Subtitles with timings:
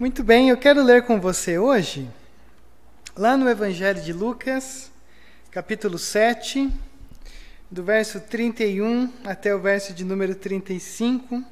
[0.00, 2.08] Muito bem, eu quero ler com você hoje,
[3.14, 4.90] lá no Evangelho de Lucas,
[5.50, 6.72] capítulo 7,
[7.70, 11.44] do verso 31 até o verso de número 35.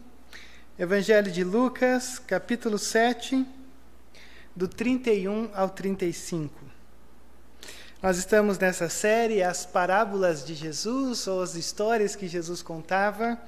[0.79, 3.47] Evangelho de Lucas, capítulo 7,
[4.57, 6.51] do 31 ao 35.
[8.03, 13.39] Nós estamos nessa série, As Parábolas de Jesus, ou as histórias que Jesus contava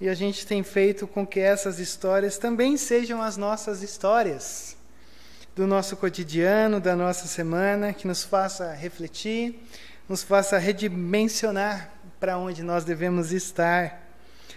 [0.00, 4.76] e a gente tem feito com que essas histórias também sejam as nossas histórias
[5.54, 9.60] do nosso cotidiano, da nossa semana, que nos faça refletir,
[10.08, 14.02] nos faça redimensionar para onde nós devemos estar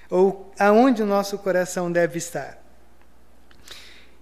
[0.10, 2.58] ou aonde o nosso coração deve estar.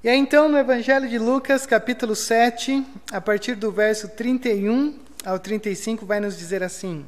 [0.03, 5.39] E aí, então, no Evangelho de Lucas, capítulo 7, a partir do verso 31 ao
[5.39, 7.05] 35, vai nos dizer assim: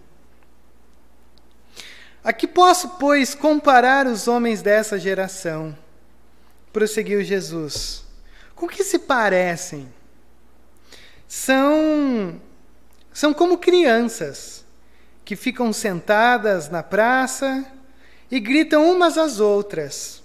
[2.26, 5.78] a que posso, pois, comparar os homens dessa geração?
[6.74, 8.04] Prosseguiu Jesus.
[8.56, 9.88] Com que se parecem?
[11.28, 12.42] São
[13.14, 14.66] são como crianças
[15.24, 17.64] que ficam sentadas na praça
[18.30, 20.24] e gritam umas às outras.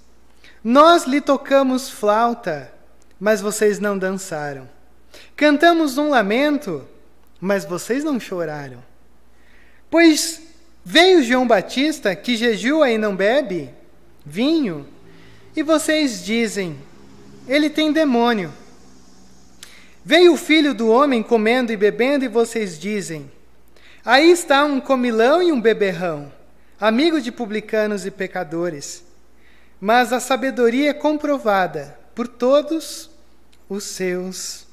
[0.64, 2.72] Nós lhe tocamos flauta,
[3.20, 4.66] mas vocês não dançaram.
[5.36, 6.88] Cantamos um lamento,
[7.38, 8.82] mas vocês não choraram.
[9.90, 10.49] Pois
[10.84, 13.70] Veio João Batista, que jejua e não bebe
[14.24, 14.86] vinho,
[15.54, 16.78] e vocês dizem:
[17.46, 18.52] ele tem demônio.
[20.04, 23.30] Veio o filho do homem comendo e bebendo, e vocês dizem:
[24.04, 26.32] aí está um comilão e um beberrão,
[26.80, 29.04] amigo de publicanos e pecadores.
[29.80, 33.10] Mas a sabedoria é comprovada por todos
[33.68, 34.66] os seus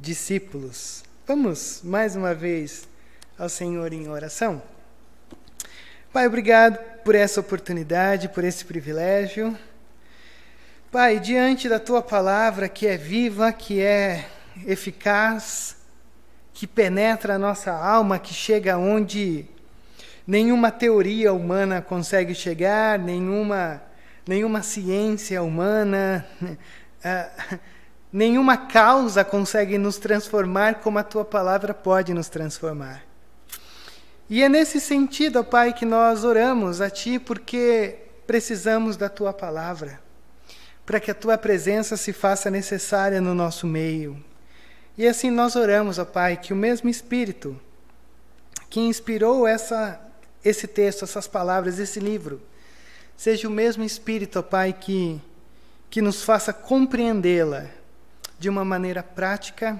[0.00, 1.04] discípulos.
[1.26, 2.88] Vamos mais uma vez
[3.38, 4.62] ao Senhor em oração.
[6.12, 9.56] Pai, obrigado por essa oportunidade, por esse privilégio.
[10.90, 14.28] Pai, diante da tua palavra que é viva, que é
[14.66, 15.74] eficaz,
[16.52, 19.46] que penetra a nossa alma, que chega onde
[20.26, 23.82] nenhuma teoria humana consegue chegar, nenhuma,
[24.28, 27.58] nenhuma ciência humana, uh,
[28.12, 33.11] nenhuma causa consegue nos transformar como a tua palavra pode nos transformar.
[34.32, 39.30] E é nesse sentido, ó Pai, que nós oramos a Ti, porque precisamos da Tua
[39.30, 40.00] palavra,
[40.86, 44.24] para que a Tua presença se faça necessária no nosso meio.
[44.96, 47.60] E assim nós oramos, ó Pai, que o mesmo Espírito
[48.70, 50.00] que inspirou essa,
[50.42, 52.40] esse texto, essas palavras, esse livro,
[53.14, 55.20] seja o mesmo Espírito, ó Pai, que,
[55.90, 57.66] que nos faça compreendê-la
[58.38, 59.78] de uma maneira prática,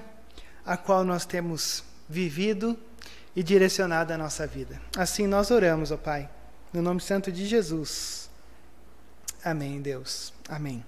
[0.63, 2.77] a qual nós temos vivido
[3.35, 4.79] e direcionada a nossa vida.
[4.97, 6.29] Assim nós oramos, ó Pai,
[6.71, 8.29] no nome santo de Jesus.
[9.43, 10.33] Amém, Deus.
[10.47, 10.83] Amém.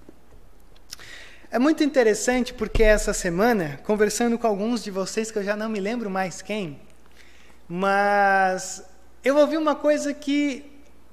[1.50, 5.68] É muito interessante porque essa semana, conversando com alguns de vocês que eu já não
[5.68, 6.80] me lembro mais quem,
[7.68, 8.82] mas
[9.24, 10.70] eu ouvi uma coisa que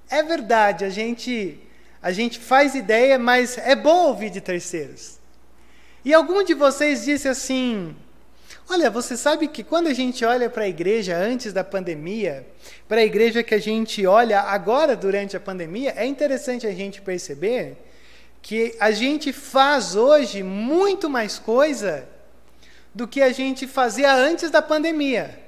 [0.10, 1.60] é verdade, a gente
[2.02, 5.20] a gente faz ideia, mas é bom ouvir de terceiros.
[6.04, 7.96] E algum de vocês disse assim:
[8.70, 12.48] Olha, você sabe que quando a gente olha para a igreja antes da pandemia,
[12.88, 17.02] para a igreja que a gente olha agora durante a pandemia, é interessante a gente
[17.02, 17.78] perceber
[18.42, 22.08] que a gente faz hoje muito mais coisa
[22.94, 25.40] do que a gente fazia antes da pandemia.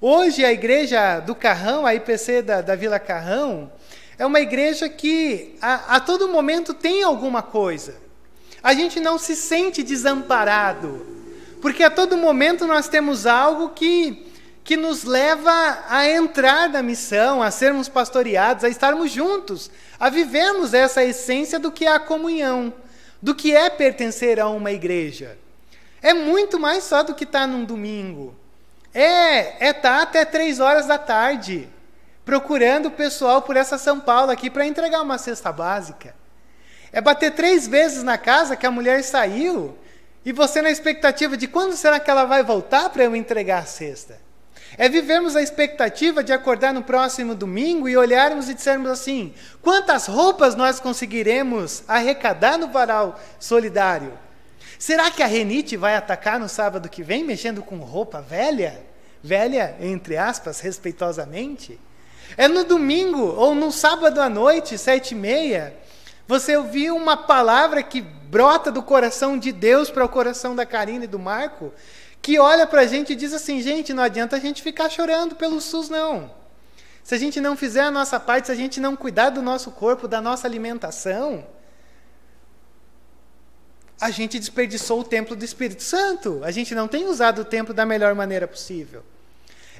[0.00, 3.70] Hoje a igreja do Carrão, a IPC da, da Vila Carrão,
[4.16, 7.96] é uma igreja que a, a todo momento tem alguma coisa.
[8.62, 11.17] A gente não se sente desamparado.
[11.60, 14.26] Porque a todo momento nós temos algo que,
[14.62, 20.72] que nos leva a entrar na missão, a sermos pastoreados, a estarmos juntos, a vivermos
[20.72, 22.72] essa essência do que é a comunhão,
[23.20, 25.36] do que é pertencer a uma igreja.
[26.00, 28.34] É muito mais só do que estar tá num domingo.
[28.94, 31.68] É é estar tá até três horas da tarde,
[32.24, 36.14] procurando o pessoal por essa São Paulo aqui para entregar uma cesta básica.
[36.92, 39.76] É bater três vezes na casa que a mulher saiu
[40.24, 43.66] e você na expectativa de quando será que ela vai voltar para eu entregar a
[43.66, 44.18] cesta?
[44.76, 49.32] É vivermos a expectativa de acordar no próximo domingo e olharmos e dissermos assim:
[49.62, 54.12] quantas roupas nós conseguiremos arrecadar no varal solidário?
[54.78, 58.80] Será que a renite vai atacar no sábado que vem mexendo com roupa velha?
[59.22, 61.80] Velha, entre aspas, respeitosamente?
[62.36, 65.74] É no domingo ou no sábado à noite, sete e meia,
[66.28, 71.04] você ouviu uma palavra que brota do coração de Deus para o coração da Karina
[71.04, 71.72] e do Marco,
[72.20, 75.34] que olha para a gente e diz assim: gente, não adianta a gente ficar chorando
[75.34, 76.30] pelo SUS, não.
[77.02, 79.70] Se a gente não fizer a nossa parte, se a gente não cuidar do nosso
[79.70, 81.46] corpo, da nossa alimentação,
[83.98, 86.42] a gente desperdiçou o templo do Espírito Santo.
[86.44, 89.02] A gente não tem usado o templo da melhor maneira possível.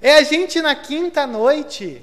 [0.01, 2.03] É a gente na quinta noite,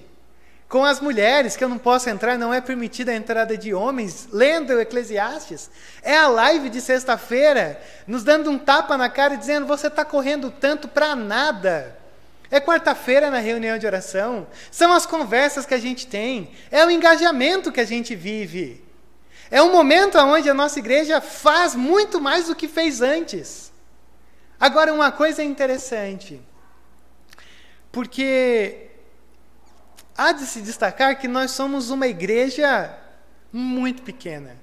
[0.68, 4.28] com as mulheres, que eu não posso entrar, não é permitida a entrada de homens,
[4.32, 5.70] lendo o Eclesiastes.
[6.02, 10.04] É a live de sexta-feira, nos dando um tapa na cara e dizendo: você está
[10.04, 11.96] correndo tanto para nada.
[12.50, 14.48] É quarta-feira na reunião de oração.
[14.72, 16.52] São as conversas que a gente tem.
[16.72, 18.84] É o engajamento que a gente vive.
[19.50, 23.72] É um momento onde a nossa igreja faz muito mais do que fez antes.
[24.60, 26.42] Agora, uma coisa interessante.
[27.92, 28.90] Porque
[30.18, 32.98] há de se destacar que nós somos uma igreja
[33.52, 34.56] muito pequena.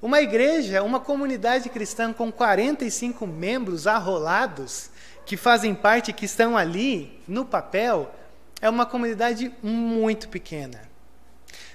[0.00, 4.90] Uma igreja, uma comunidade cristã com 45 membros arrolados,
[5.24, 8.12] que fazem parte, que estão ali no papel,
[8.60, 10.80] é uma comunidade muito pequena.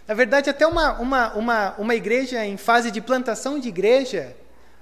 [0.05, 4.35] Na verdade, até uma, uma, uma, uma igreja em fase de plantação de igreja,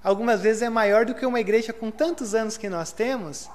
[0.04, 3.50] algumas vezes é maior do que uma igreja com tantos anos que nós temos,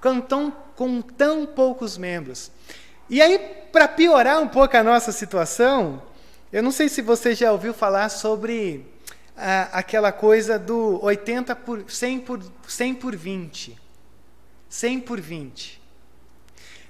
[0.00, 2.50] com tão, com tão poucos membros.
[3.08, 3.38] E aí,
[3.70, 6.02] para piorar um pouco a nossa situação,
[6.52, 8.84] eu não sei se você já ouviu falar sobre
[9.36, 13.78] ah, aquela coisa do 80 por 100 por 100 por 20.
[14.68, 15.80] 100 por 20.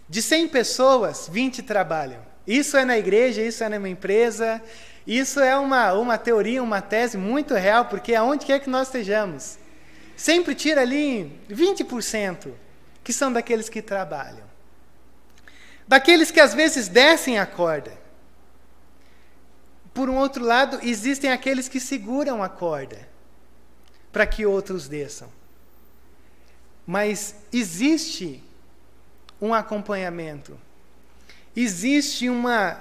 [0.08, 2.20] De 100 pessoas, 20 trabalham.
[2.46, 4.62] Isso é na igreja, isso é numa empresa,
[5.06, 9.58] isso é uma, uma teoria, uma tese muito real, porque aonde quer que nós estejamos,
[10.16, 12.52] sempre tira ali 20%,
[13.04, 14.45] que são daqueles que trabalham.
[15.86, 17.92] Daqueles que às vezes descem a corda.
[19.94, 23.08] Por um outro lado, existem aqueles que seguram a corda
[24.12, 25.28] para que outros desçam.
[26.86, 28.42] Mas existe
[29.40, 30.58] um acompanhamento
[31.56, 32.78] existe uma,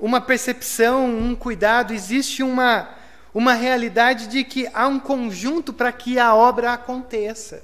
[0.00, 2.88] uma percepção, um cuidado, existe uma,
[3.34, 7.62] uma realidade de que há um conjunto para que a obra aconteça.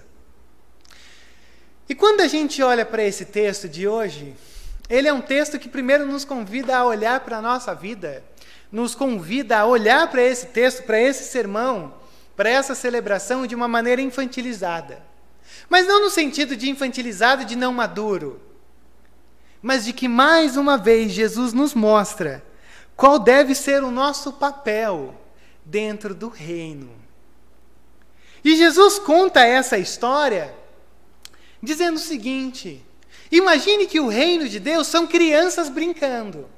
[1.89, 4.35] E quando a gente olha para esse texto de hoje,
[4.89, 8.23] ele é um texto que primeiro nos convida a olhar para a nossa vida,
[8.71, 11.95] nos convida a olhar para esse texto, para esse sermão,
[12.37, 15.03] para essa celebração de uma maneira infantilizada.
[15.69, 18.41] Mas não no sentido de infantilizado, de não maduro,
[19.63, 22.45] mas de que mais uma vez Jesus nos mostra
[22.97, 25.15] qual deve ser o nosso papel
[25.65, 26.91] dentro do reino.
[28.45, 30.55] E Jesus conta essa história
[31.63, 32.85] dizendo o seguinte:
[33.37, 36.49] imagine que o reino de Deus são crianças brincando.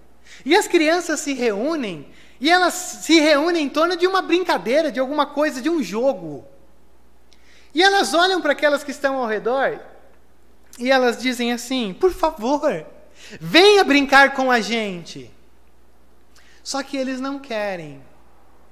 [0.44, 2.06] E as crianças se reúnem,
[2.40, 6.44] e elas se reúnem em torno de uma brincadeira, de alguma coisa, de um jogo.
[7.74, 9.80] E elas olham para aquelas que estão ao redor
[10.78, 12.86] e elas dizem assim: por favor,
[13.40, 15.30] Venha brincar com a gente.
[16.62, 18.02] Só que eles não querem.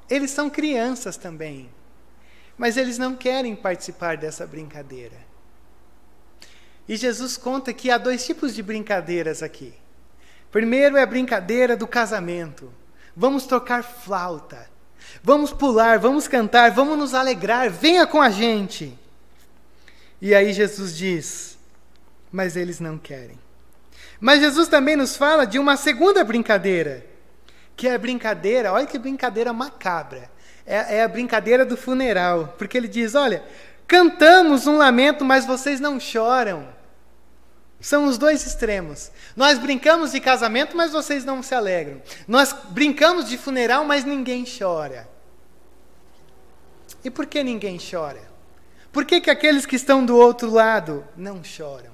[0.08, 1.70] Eles são crianças também.
[2.56, 5.23] Mas eles não querem participar dessa brincadeira.
[6.88, 9.74] E Jesus conta que há dois tipos de brincadeiras aqui.
[10.50, 12.72] Primeiro é a brincadeira do casamento.
[13.16, 14.68] Vamos tocar flauta.
[15.22, 17.70] Vamos pular, vamos cantar, vamos nos alegrar.
[17.70, 18.96] Venha com a gente.
[20.20, 21.58] E aí Jesus diz:
[22.30, 23.38] Mas eles não querem.
[24.20, 27.04] Mas Jesus também nos fala de uma segunda brincadeira,
[27.76, 30.30] que é a brincadeira, olha que brincadeira macabra.
[30.66, 33.44] É, é a brincadeira do funeral, porque ele diz: olha,
[33.86, 36.66] cantamos um lamento, mas vocês não choram.
[37.84, 39.12] São os dois extremos.
[39.36, 42.00] Nós brincamos de casamento, mas vocês não se alegram.
[42.26, 45.06] Nós brincamos de funeral, mas ninguém chora.
[47.04, 48.22] E por que ninguém chora?
[48.90, 51.92] Por que, que aqueles que estão do outro lado não choram?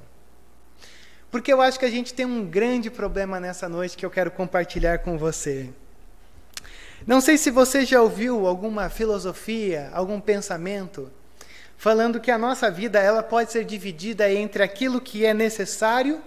[1.29, 4.31] Porque eu acho que a gente tem um grande problema nessa noite que eu quero
[4.31, 5.71] compartilhar com você.
[7.05, 11.11] Não sei se você já ouviu alguma filosofia, algum pensamento
[11.81, 16.21] falando que a nossa vida ela pode ser dividida entre aquilo que é necessário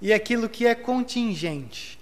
[0.00, 1.98] e aquilo que é contingente.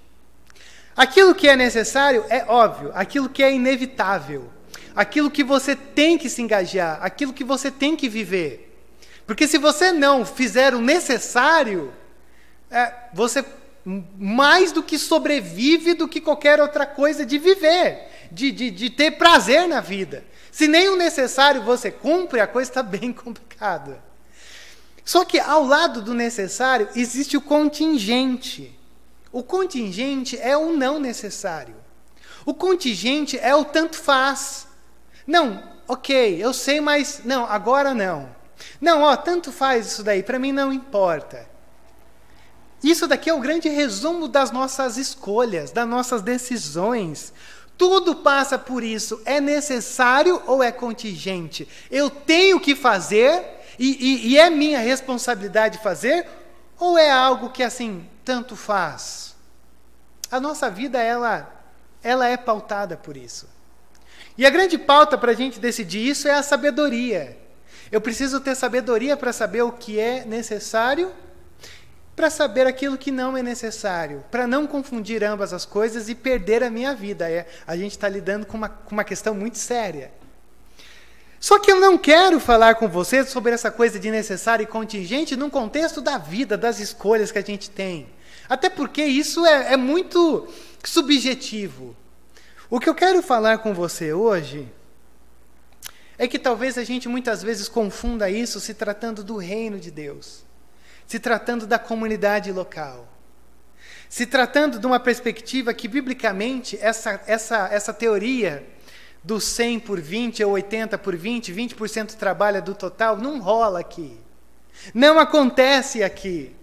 [0.97, 4.49] Aquilo que é necessário é óbvio, aquilo que é inevitável,
[4.95, 8.81] aquilo que você tem que se engajar, aquilo que você tem que viver.
[9.27, 11.93] Porque se você não fizer o necessário,
[12.71, 13.45] é, você
[14.17, 19.19] mais do que sobrevive do que qualquer outra coisa de viver, de, de, de ter
[19.19, 20.25] prazer na vida.
[20.57, 24.03] Se nem o necessário você cumpre, a coisa está bem complicada.
[25.05, 28.75] Só que ao lado do necessário existe o contingente.
[29.31, 31.77] O contingente é o não necessário.
[32.47, 34.67] O contingente é o tanto faz.
[35.27, 38.35] Não, ok, eu sei, mas não, agora não.
[38.81, 41.47] Não, ó, tanto faz isso daí, para mim não importa.
[42.83, 47.31] Isso daqui é o grande resumo das nossas escolhas, das nossas decisões.
[47.77, 49.21] Tudo passa por isso.
[49.25, 51.69] É necessário ou é contingente?
[51.91, 53.45] Eu tenho que fazer
[53.79, 56.27] e, e, e é minha responsabilidade fazer?
[56.79, 59.35] Ou é algo que assim, tanto faz?
[60.31, 61.53] A nossa vida, ela,
[62.03, 63.49] ela é pautada por isso.
[64.37, 67.39] E a grande pauta para a gente decidir isso é a sabedoria.
[67.91, 71.13] Eu preciso ter sabedoria para saber o que é necessário,
[72.17, 76.65] para saber aquilo que não é necessário, para não confundir ambas as coisas e perder
[76.65, 77.31] a minha vida.
[77.31, 80.11] É, a gente está lidando com uma, com uma questão muito séria.
[81.39, 85.37] Só que eu não quero falar com você sobre essa coisa de necessário e contingente
[85.37, 88.09] num contexto da vida, das escolhas que a gente tem.
[88.49, 90.49] Até porque isso é, é muito
[90.83, 91.95] subjetivo.
[92.71, 94.67] O que eu quero falar com você hoje
[96.17, 100.46] é que talvez a gente muitas vezes confunda isso se tratando do reino de Deus,
[101.07, 103.07] se tratando da comunidade local,
[104.09, 108.67] se tratando de uma perspectiva que, biblicamente, essa, essa, essa teoria
[109.23, 114.17] do 100 por 20 ou 80 por 20, 20% trabalha do total, não rola aqui.
[114.95, 116.55] Não acontece aqui.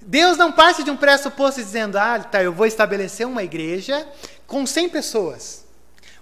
[0.00, 4.06] Deus não parte de um pressuposto dizendo, ah, tá, eu vou estabelecer uma igreja
[4.46, 5.64] com 100 pessoas.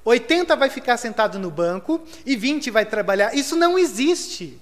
[0.04, 3.34] 80 vai ficar sentado no banco e 20 vai trabalhar.
[3.34, 4.58] Isso não existe.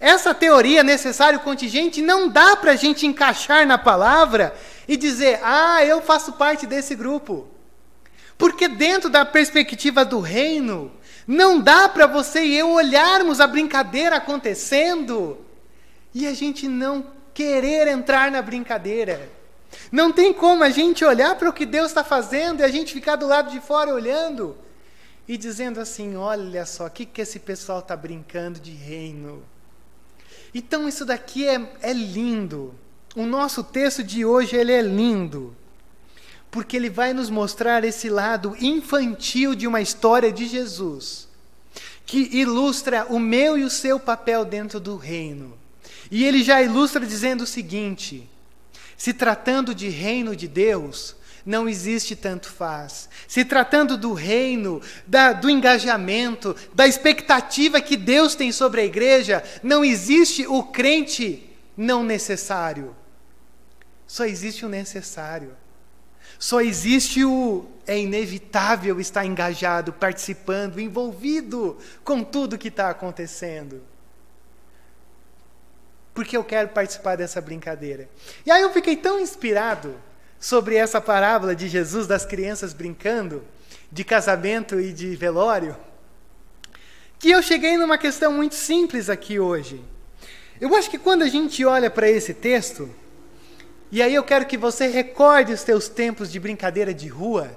[0.00, 4.54] Essa teoria necessário contingente não dá para a gente encaixar na palavra
[4.88, 7.48] e dizer, ah, eu faço parte desse grupo.
[8.36, 10.92] Porque dentro da perspectiva do reino,
[11.26, 15.38] não dá para você e eu olharmos a brincadeira acontecendo
[16.14, 19.30] e a gente não querer entrar na brincadeira.
[19.90, 22.92] Não tem como a gente olhar para o que Deus está fazendo e a gente
[22.92, 24.56] ficar do lado de fora olhando
[25.26, 29.42] e dizendo assim: olha só, o que, que esse pessoal está brincando de reino.
[30.54, 32.74] Então, isso daqui é, é lindo.
[33.14, 35.56] O nosso texto de hoje ele é lindo
[36.52, 41.26] porque ele vai nos mostrar esse lado infantil de uma história de Jesus,
[42.04, 45.56] que ilustra o meu e o seu papel dentro do reino.
[46.10, 48.28] E ele já ilustra dizendo o seguinte:
[48.98, 53.08] se tratando de reino de Deus, não existe tanto faz.
[53.26, 59.42] Se tratando do reino, da, do engajamento, da expectativa que Deus tem sobre a igreja,
[59.62, 62.94] não existe o crente não necessário.
[64.06, 65.56] Só existe o necessário.
[66.38, 73.82] Só existe o é inevitável estar engajado, participando, envolvido com tudo que está acontecendo.
[76.14, 78.08] Porque eu quero participar dessa brincadeira.
[78.44, 79.94] E aí eu fiquei tão inspirado
[80.42, 83.44] sobre essa parábola de Jesus das crianças brincando,
[83.92, 85.76] de casamento e de velório,
[87.16, 89.80] que eu cheguei numa questão muito simples aqui hoje.
[90.60, 92.90] Eu acho que quando a gente olha para esse texto,
[93.92, 97.56] e aí eu quero que você recorde os teus tempos de brincadeira de rua,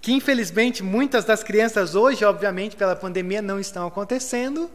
[0.00, 4.70] que infelizmente muitas das crianças hoje, obviamente pela pandemia, não estão acontecendo,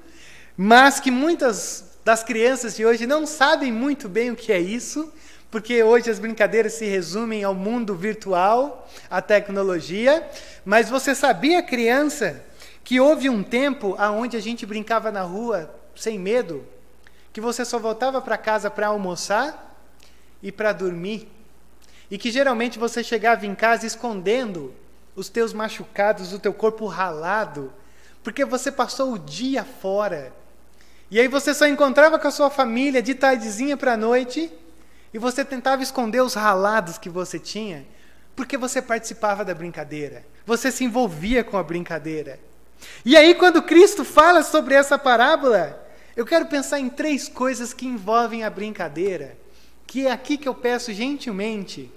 [0.58, 5.10] mas que muitas das crianças de hoje não sabem muito bem o que é isso,
[5.54, 10.28] porque hoje as brincadeiras se resumem ao mundo virtual, à tecnologia.
[10.66, 12.44] Mas você sabia, criança,
[12.84, 16.66] que houve um tempo onde a gente brincava na rua sem medo,
[17.32, 19.78] que você só voltava para casa para almoçar
[20.42, 21.30] e para dormir.
[22.10, 24.74] E que geralmente você chegava em casa escondendo
[25.16, 27.72] os teus machucados, o teu corpo ralado,
[28.24, 30.34] porque você passou o dia fora.
[31.12, 34.52] E aí você só encontrava com a sua família de tardezinha para noite
[35.14, 37.86] e você tentava esconder os ralados que você tinha,
[38.36, 40.26] porque você participava da brincadeira.
[40.46, 42.40] Você se envolvia com a brincadeira.
[43.06, 47.86] E aí quando Cristo fala sobre essa parábola, eu quero pensar em três coisas que
[47.86, 49.38] envolvem a brincadeira
[49.94, 51.92] que é aqui que eu peço gentilmente,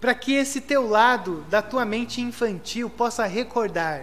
[0.00, 4.02] para que esse teu lado da tua mente infantil possa recordar,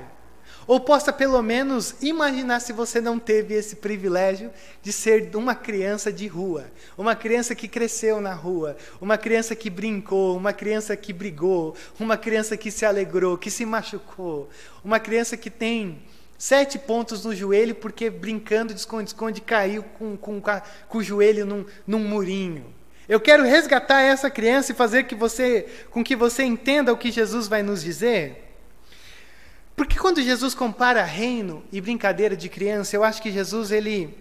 [0.68, 4.52] ou possa pelo menos imaginar se você não teve esse privilégio
[4.82, 6.66] de ser uma criança de rua,
[6.98, 12.18] uma criança que cresceu na rua, uma criança que brincou, uma criança que brigou, uma
[12.18, 14.50] criança que se alegrou, que se machucou,
[14.84, 16.00] uma criança que tem
[16.38, 21.66] sete pontos no joelho porque brincando de esconde-esconde caiu com, com, com, o joelho num,
[21.86, 22.66] num murinho.
[23.08, 27.12] Eu quero resgatar essa criança e fazer que você, com que você entenda o que
[27.12, 28.51] Jesus vai nos dizer.
[29.82, 34.16] Porque quando Jesus compara reino e brincadeira de criança, eu acho que Jesus ele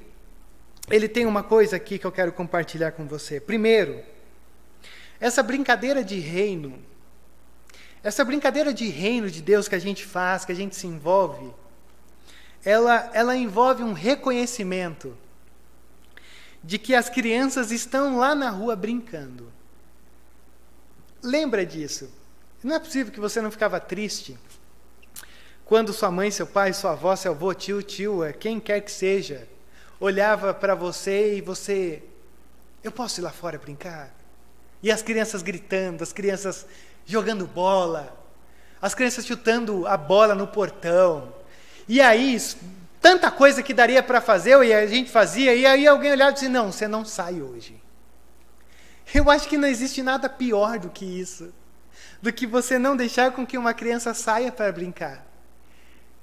[0.90, 3.38] ele tem uma coisa aqui que eu quero compartilhar com você.
[3.38, 4.02] Primeiro,
[5.21, 6.79] essa brincadeira de reino,
[8.02, 11.52] essa brincadeira de reino de Deus que a gente faz, que a gente se envolve,
[12.64, 15.14] ela ela envolve um reconhecimento
[16.64, 19.52] de que as crianças estão lá na rua brincando.
[21.23, 22.11] Lembra disso.
[22.64, 24.38] Não é possível que você não ficava triste
[25.70, 29.46] quando sua mãe, seu pai, sua avó, seu avô, tio, tio, quem quer que seja,
[30.00, 32.02] olhava para você e você,
[32.82, 34.12] eu posso ir lá fora brincar?
[34.82, 36.66] E as crianças gritando, as crianças
[37.06, 38.12] jogando bola,
[38.82, 41.32] as crianças chutando a bola no portão.
[41.86, 42.36] E aí,
[43.00, 46.34] tanta coisa que daria para fazer, e a gente fazia, e aí alguém olhava e
[46.34, 47.80] dizia: Não, você não sai hoje.
[49.14, 51.54] Eu acho que não existe nada pior do que isso,
[52.20, 55.29] do que você não deixar com que uma criança saia para brincar.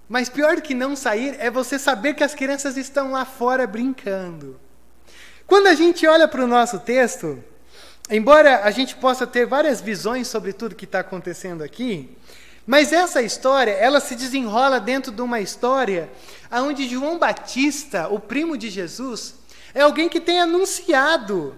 [0.07, 3.67] Mas pior do que não sair é você saber que as crianças estão lá fora
[3.67, 4.59] brincando.
[5.45, 7.43] Quando a gente olha para o nosso texto,
[8.09, 12.15] embora a gente possa ter várias visões sobre tudo que está acontecendo aqui,
[12.65, 16.09] mas essa história, ela se desenrola dentro de uma história
[16.51, 19.35] onde João Batista, o primo de Jesus,
[19.73, 21.57] é alguém que tem anunciado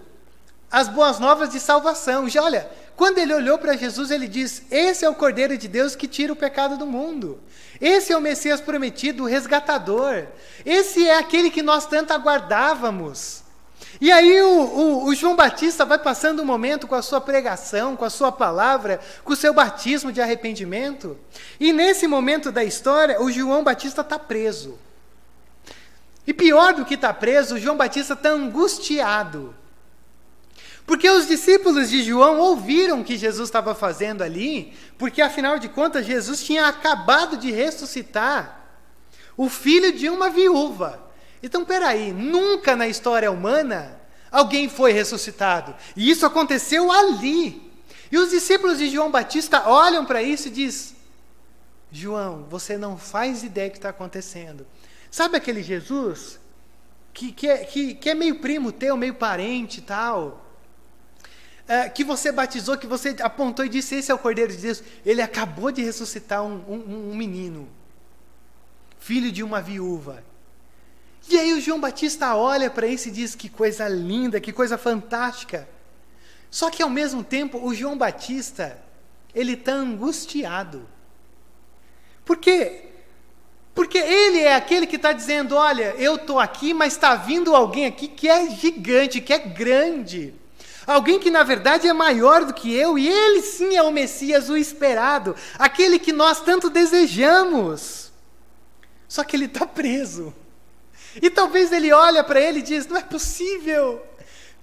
[0.70, 2.28] as boas novas de salvação.
[2.28, 5.96] Já olha, quando ele olhou para Jesus, ele diz: Esse é o Cordeiro de Deus
[5.96, 7.40] que tira o pecado do mundo.
[7.80, 10.26] Esse é o Messias prometido, o resgatador.
[10.66, 13.42] Esse é aquele que nós tanto aguardávamos.
[14.00, 17.96] E aí o, o, o, João Batista vai passando um momento com a sua pregação,
[17.96, 21.18] com a sua palavra, com o seu batismo de arrependimento.
[21.58, 24.78] E nesse momento da história, o João Batista está preso.
[26.26, 29.54] E pior do que está preso, o João Batista está angustiado.
[30.90, 35.68] Porque os discípulos de João ouviram o que Jesus estava fazendo ali, porque afinal de
[35.68, 38.66] contas Jesus tinha acabado de ressuscitar
[39.36, 41.00] o filho de uma viúva.
[41.40, 44.00] Então, peraí, nunca na história humana
[44.32, 45.76] alguém foi ressuscitado.
[45.94, 47.72] E isso aconteceu ali.
[48.10, 50.96] E os discípulos de João Batista olham para isso e diz:
[51.92, 54.66] João, você não faz ideia do que está acontecendo.
[55.08, 56.40] Sabe aquele Jesus
[57.14, 60.49] que, que, é, que, que é meio primo teu, meio parente e tal?
[61.70, 64.82] É, que você batizou, que você apontou e disse: Esse é o Cordeiro de Deus.
[65.06, 67.68] Ele acabou de ressuscitar um, um, um menino,
[68.98, 70.24] filho de uma viúva.
[71.28, 74.76] E aí o João Batista olha para isso e diz: que coisa linda, que coisa
[74.76, 75.68] fantástica.
[76.50, 78.76] Só que ao mesmo tempo o João Batista,
[79.32, 80.88] ele está angustiado.
[82.24, 82.86] Por quê?
[83.76, 87.86] Porque ele é aquele que está dizendo: olha, eu estou aqui, mas está vindo alguém
[87.86, 90.39] aqui que é gigante, que é grande.
[90.90, 94.50] Alguém que na verdade é maior do que eu, e ele sim é o Messias,
[94.50, 98.10] o esperado, aquele que nós tanto desejamos.
[99.06, 100.34] Só que ele está preso.
[101.22, 104.04] E talvez ele olha para ele e diz: Não é possível.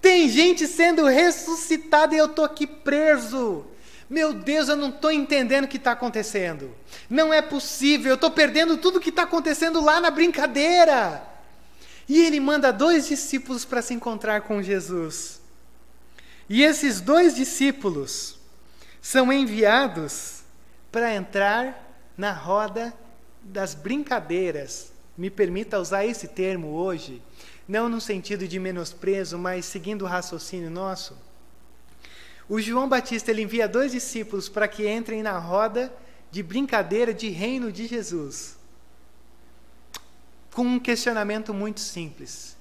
[0.01, 3.65] Tem gente sendo ressuscitada e eu estou aqui preso.
[4.09, 6.75] Meu Deus, eu não estou entendendo o que está acontecendo.
[7.09, 11.25] Não é possível, eu estou perdendo tudo o que está acontecendo lá na brincadeira.
[12.07, 15.46] E ele manda dois discípulos para se encontrar com Jesus.
[16.49, 18.39] E esses dois discípulos
[19.01, 20.43] são enviados
[20.91, 22.93] para entrar na roda
[23.43, 27.21] das brincadeiras me permita usar esse termo hoje,
[27.67, 31.17] não no sentido de menosprezo, mas seguindo o raciocínio nosso.
[32.47, 35.91] O João Batista ele envia dois discípulos para que entrem na roda
[36.29, 38.57] de brincadeira de reino de Jesus.
[40.53, 42.56] Com um questionamento muito simples.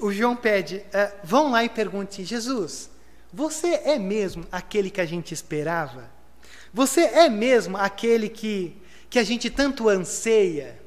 [0.00, 2.90] O João pede: uh, vão lá e pergunte, Jesus,
[3.32, 6.10] você é mesmo aquele que a gente esperava?
[6.72, 8.76] Você é mesmo aquele que,
[9.10, 10.80] que a gente tanto anseia?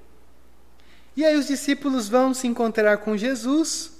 [1.16, 3.92] E aí os discípulos vão se encontrar com Jesus.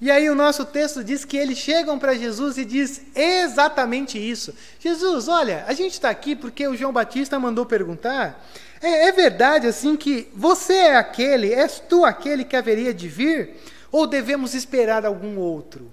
[0.00, 4.54] E aí o nosso texto diz que eles chegam para Jesus e diz exatamente isso.
[4.78, 8.46] Jesus, olha, a gente está aqui porque o João Batista mandou perguntar.
[8.80, 13.56] É, é, verdade assim que você é aquele, és tu aquele que haveria de vir?
[13.94, 15.88] Ou devemos esperar algum outro?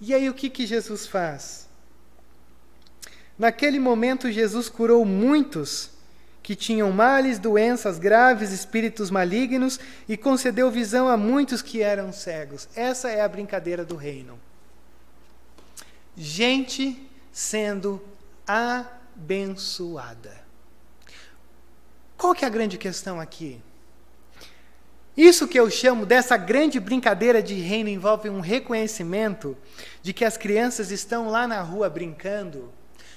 [0.00, 1.68] E aí o que, que Jesus faz?
[3.36, 5.90] Naquele momento Jesus curou muitos
[6.44, 12.68] que tinham males, doenças graves, espíritos malignos e concedeu visão a muitos que eram cegos.
[12.76, 14.38] Essa é a brincadeira do reino.
[16.16, 18.00] Gente sendo
[18.46, 20.40] abençoada.
[22.16, 23.60] Qual que é a grande questão aqui?
[25.16, 29.56] Isso que eu chamo dessa grande brincadeira de reino envolve um reconhecimento
[30.02, 32.72] de que as crianças estão lá na rua brincando.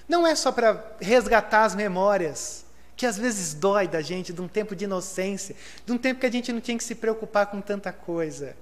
[0.08, 4.48] Não é só para resgatar as memórias que às vezes dói da gente, de um
[4.48, 5.56] tempo de inocência,
[5.86, 8.56] de um tempo que a gente não tinha que se preocupar com tanta coisa.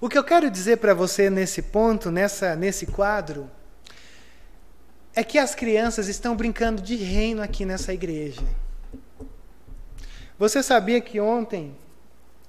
[0.00, 3.48] O que eu quero dizer para você nesse ponto, nessa, nesse quadro,
[5.14, 8.42] é que as crianças estão brincando de reino aqui nessa igreja.
[10.36, 11.76] Você sabia que ontem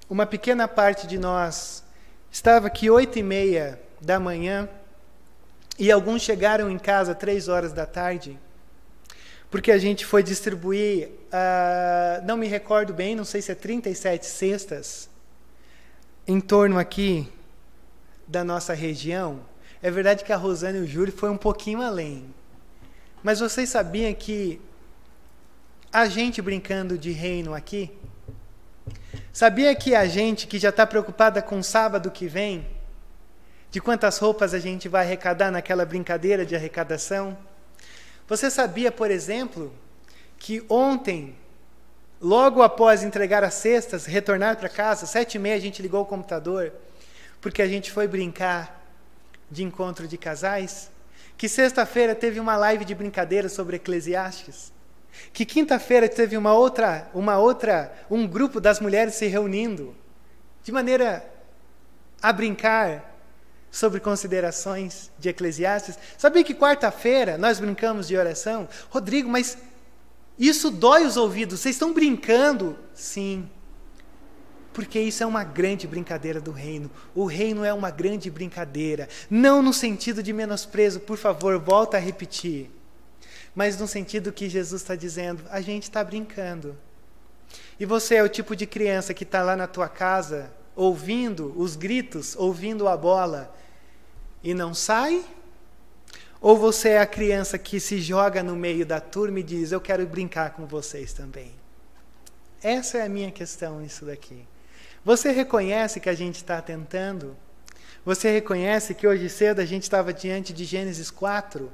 [0.09, 1.83] uma pequena parte de nós
[2.31, 4.69] estava aqui oito e meia da manhã
[5.77, 8.39] e alguns chegaram em casa três horas da tarde?
[9.55, 14.25] porque a gente foi distribuir, uh, não me recordo bem, não sei se é 37
[14.25, 15.09] cestas,
[16.27, 17.31] em torno aqui
[18.27, 19.39] da nossa região.
[19.81, 22.25] É verdade que a Rosane e o Júlio foi um pouquinho além.
[23.23, 24.59] Mas vocês sabiam que
[25.89, 27.91] a gente brincando de reino aqui,
[29.31, 32.67] sabia que a gente que já está preocupada com o sábado que vem,
[33.71, 37.37] de quantas roupas a gente vai arrecadar naquela brincadeira de arrecadação?
[38.27, 39.73] Você sabia, por exemplo,
[40.37, 41.35] que ontem,
[42.21, 46.05] logo após entregar as cestas, retornar para casa, sete e meia a gente ligou o
[46.05, 46.71] computador,
[47.41, 48.83] porque a gente foi brincar
[49.51, 50.89] de encontro de casais?
[51.37, 54.71] Que sexta-feira teve uma live de brincadeira sobre Eclesiastes?
[55.33, 59.95] Que quinta-feira teve uma outra, uma outra, um grupo das mulheres se reunindo
[60.63, 61.25] de maneira
[62.21, 63.13] a brincar
[63.69, 65.99] sobre considerações de Eclesiastes.
[66.17, 68.67] Sabia que quarta-feira nós brincamos de oração?
[68.89, 69.57] Rodrigo, mas
[70.39, 71.59] isso dói os ouvidos.
[71.59, 72.77] Vocês estão brincando?
[72.93, 73.49] Sim.
[74.73, 76.91] Porque isso é uma grande brincadeira do reino.
[77.13, 79.07] O reino é uma grande brincadeira.
[79.29, 82.69] Não no sentido de menosprezo, por favor, volta a repetir.
[83.55, 86.77] Mas no sentido que Jesus está dizendo: a gente está brincando.
[87.79, 91.75] E você é o tipo de criança que está lá na tua casa, ouvindo os
[91.75, 93.55] gritos, ouvindo a bola,
[94.43, 95.23] e não sai?
[96.41, 99.79] Ou você é a criança que se joga no meio da turma e diz: Eu
[99.79, 101.53] quero brincar com vocês também?
[102.61, 104.45] Essa é a minha questão nisso daqui.
[105.03, 107.37] Você reconhece que a gente está tentando?
[108.03, 111.71] Você reconhece que hoje cedo a gente estava diante de Gênesis 4,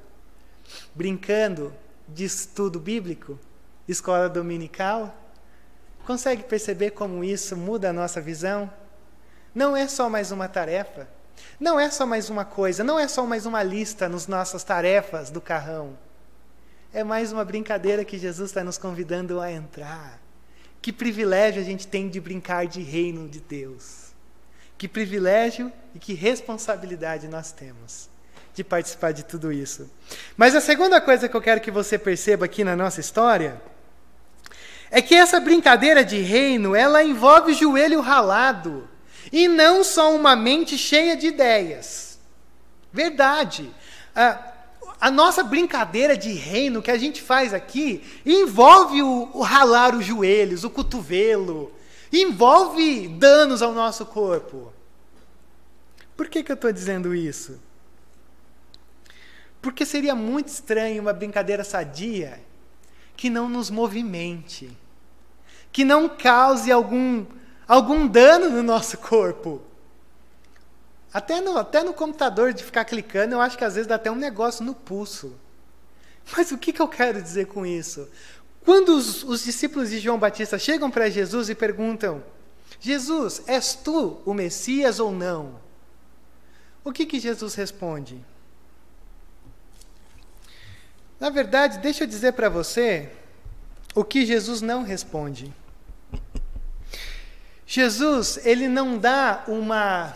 [0.94, 1.74] brincando
[2.08, 3.40] de estudo bíblico,
[3.88, 5.16] escola dominical?
[6.06, 8.72] Consegue perceber como isso muda a nossa visão?
[9.54, 11.08] Não é só mais uma tarefa
[11.60, 15.30] não é só mais uma coisa, não é só mais uma lista nas nossas tarefas
[15.30, 15.98] do carrão.
[16.94, 20.20] É mais uma brincadeira que Jesus está nos convidando a entrar.
[20.82, 24.12] Que privilégio a gente tem de brincar de reino de Deus.
[24.78, 28.10] Que privilégio e que responsabilidade nós temos
[28.54, 29.90] de participar de tudo isso.
[30.36, 33.62] Mas a segunda coisa que eu quero que você perceba aqui na nossa história
[34.90, 38.90] é que essa brincadeira de reino, ela envolve joelho ralado
[39.32, 42.20] e não só uma mente cheia de ideias.
[42.92, 43.74] Verdade.
[44.14, 44.52] A,
[45.00, 50.06] a nossa brincadeira de reino que a gente faz aqui envolve o, o ralar os
[50.06, 51.72] joelhos, o cotovelo,
[52.12, 54.74] envolve danos ao nosso corpo.
[56.18, 57.58] Por que, que eu estou dizendo isso?
[59.62, 62.41] Porque seria muito estranho uma brincadeira sadia
[63.15, 64.76] que não nos movimente,
[65.71, 67.26] que não cause algum
[67.67, 69.62] algum dano no nosso corpo.
[71.13, 74.12] Até no, até no computador de ficar clicando, eu acho que às vezes dá até
[74.12, 75.36] um negócio no pulso.
[76.36, 78.10] Mas o que, que eu quero dizer com isso?
[78.65, 82.24] Quando os, os discípulos de João Batista chegam para Jesus e perguntam:
[82.80, 85.60] Jesus, és tu o Messias ou não?
[86.84, 88.24] O que, que Jesus responde?
[91.22, 93.08] Na verdade, deixa eu dizer para você
[93.94, 95.54] o que Jesus não responde.
[97.64, 100.16] Jesus, ele não dá uma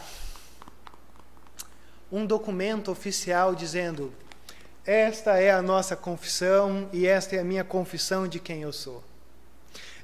[2.11, 4.11] um documento oficial dizendo:
[4.83, 9.03] esta é a nossa confissão e esta é a minha confissão de quem eu sou.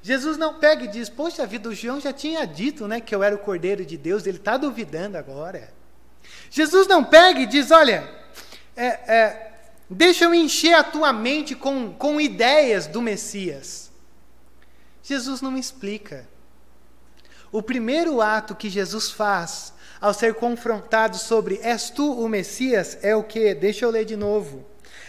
[0.04, 3.24] Jesus não pega e diz: Poxa vida, o João já tinha dito né, que eu
[3.24, 5.68] era o Cordeiro de Deus, ele está duvidando agora.
[6.48, 8.08] Jesus não pega e diz: Olha,
[8.76, 9.51] é, é,
[9.88, 13.90] deixa eu encher a tua mente com, com ideias do Messias.
[15.02, 16.28] Jesus não explica.
[17.50, 23.14] O primeiro ato que Jesus faz ao ser confrontado sobre és tu o Messias é
[23.14, 23.54] o que?
[23.54, 24.64] Deixa eu ler de novo.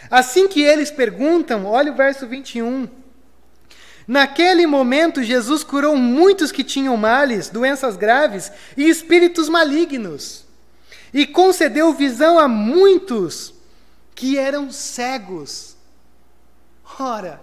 [0.10, 2.88] Assim que eles perguntam, olha o verso 21.
[4.08, 10.46] Naquele momento, Jesus curou muitos que tinham males, doenças graves e espíritos malignos,
[11.14, 13.53] e concedeu visão a muitos
[14.24, 15.76] que eram cegos.
[16.98, 17.42] Ora,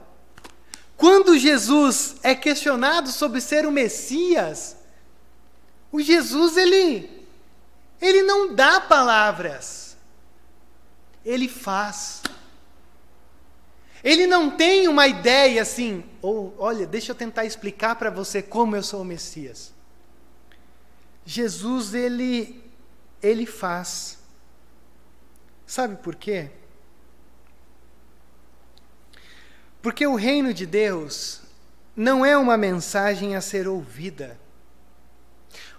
[0.96, 4.78] quando Jesus é questionado sobre ser o Messias,
[5.92, 7.26] o Jesus, ele,
[8.00, 9.94] ele não dá palavras,
[11.22, 12.22] ele faz.
[14.02, 18.74] Ele não tem uma ideia assim, ou olha, deixa eu tentar explicar para você como
[18.74, 19.74] eu sou o Messias.
[21.26, 22.64] Jesus, ele,
[23.22, 24.18] ele faz.
[25.66, 26.52] Sabe por quê?
[29.82, 31.40] Porque o reino de Deus
[31.96, 34.38] não é uma mensagem a ser ouvida.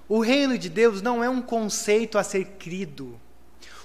[0.08, 3.20] O reino de Deus não é um conceito a ser crido.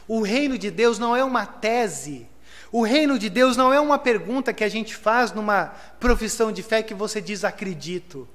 [0.09, 2.27] O reino de Deus não é uma tese.
[2.73, 5.67] O reino de Deus não é uma pergunta que a gente faz numa
[6.01, 8.29] profissão de fé que você diz acredito.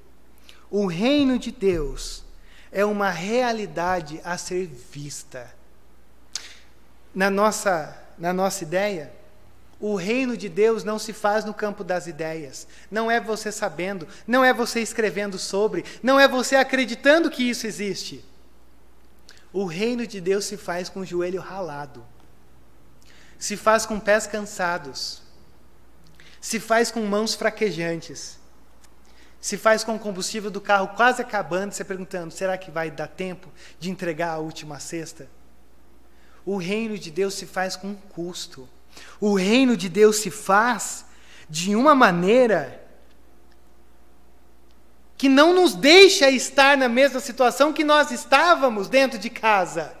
[0.70, 2.24] O reino de Deus
[2.70, 5.54] é uma realidade a ser vista.
[7.14, 9.12] Na nossa, na nossa ideia,
[9.82, 12.68] o reino de Deus não se faz no campo das ideias.
[12.88, 17.66] Não é você sabendo, não é você escrevendo sobre, não é você acreditando que isso
[17.66, 18.24] existe.
[19.52, 22.06] O reino de Deus se faz com o joelho ralado,
[23.36, 25.20] se faz com pés cansados,
[26.40, 28.38] se faz com mãos fraquejantes,
[29.40, 33.08] se faz com o combustível do carro quase acabando, você perguntando: será que vai dar
[33.08, 35.28] tempo de entregar a última cesta?
[36.46, 38.68] O reino de Deus se faz com custo.
[39.20, 41.04] O reino de Deus se faz
[41.48, 42.82] de uma maneira
[45.16, 49.96] que não nos deixa estar na mesma situação que nós estávamos dentro de casa.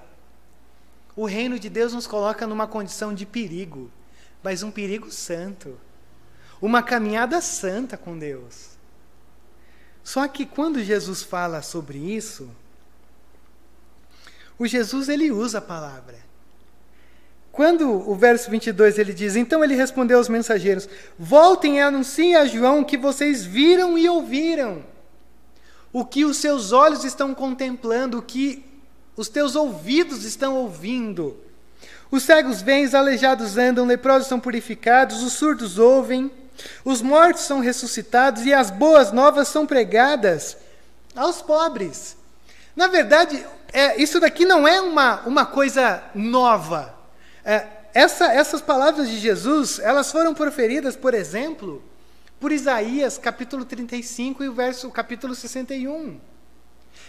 [1.14, 3.90] O reino de Deus nos coloca numa condição de perigo,
[4.42, 5.78] mas um perigo santo.
[6.60, 8.70] Uma caminhada santa com Deus.
[10.02, 12.50] Só que quando Jesus fala sobre isso,
[14.58, 16.18] o Jesus ele usa a palavra.
[17.52, 20.88] Quando o verso 22 ele diz: Então ele respondeu aos mensageiros:
[21.18, 24.82] Voltem e anunciem a João o que vocês viram e ouviram,
[25.92, 28.64] o que os seus olhos estão contemplando, o que
[29.14, 31.36] os teus ouvidos estão ouvindo.
[32.10, 36.30] Os cegos vêm, os aleijados andam, leprosos são purificados, os surdos ouvem,
[36.84, 40.56] os mortos são ressuscitados e as boas novas são pregadas
[41.14, 42.16] aos pobres.
[42.74, 47.01] Na verdade, é, isso daqui não é uma, uma coisa nova.
[47.44, 51.82] É, essa, essas palavras de Jesus, elas foram proferidas, por exemplo,
[52.40, 56.20] por Isaías, capítulo 35 e o verso, capítulo 61.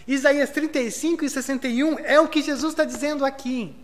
[0.07, 3.75] Isaías 35 e 61 é o que Jesus está dizendo aqui.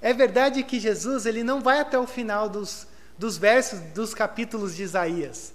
[0.00, 2.86] É verdade que Jesus ele não vai até o final dos,
[3.18, 5.52] dos versos dos capítulos de Isaías.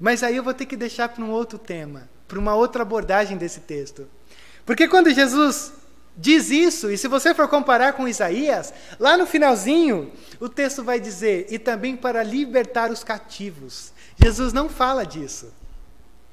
[0.00, 3.38] Mas aí eu vou ter que deixar para um outro tema, para uma outra abordagem
[3.38, 4.08] desse texto.
[4.66, 5.72] Porque quando Jesus
[6.16, 11.00] diz isso, e se você for comparar com Isaías, lá no finalzinho, o texto vai
[11.00, 13.92] dizer: e também para libertar os cativos.
[14.16, 15.52] Jesus não fala disso.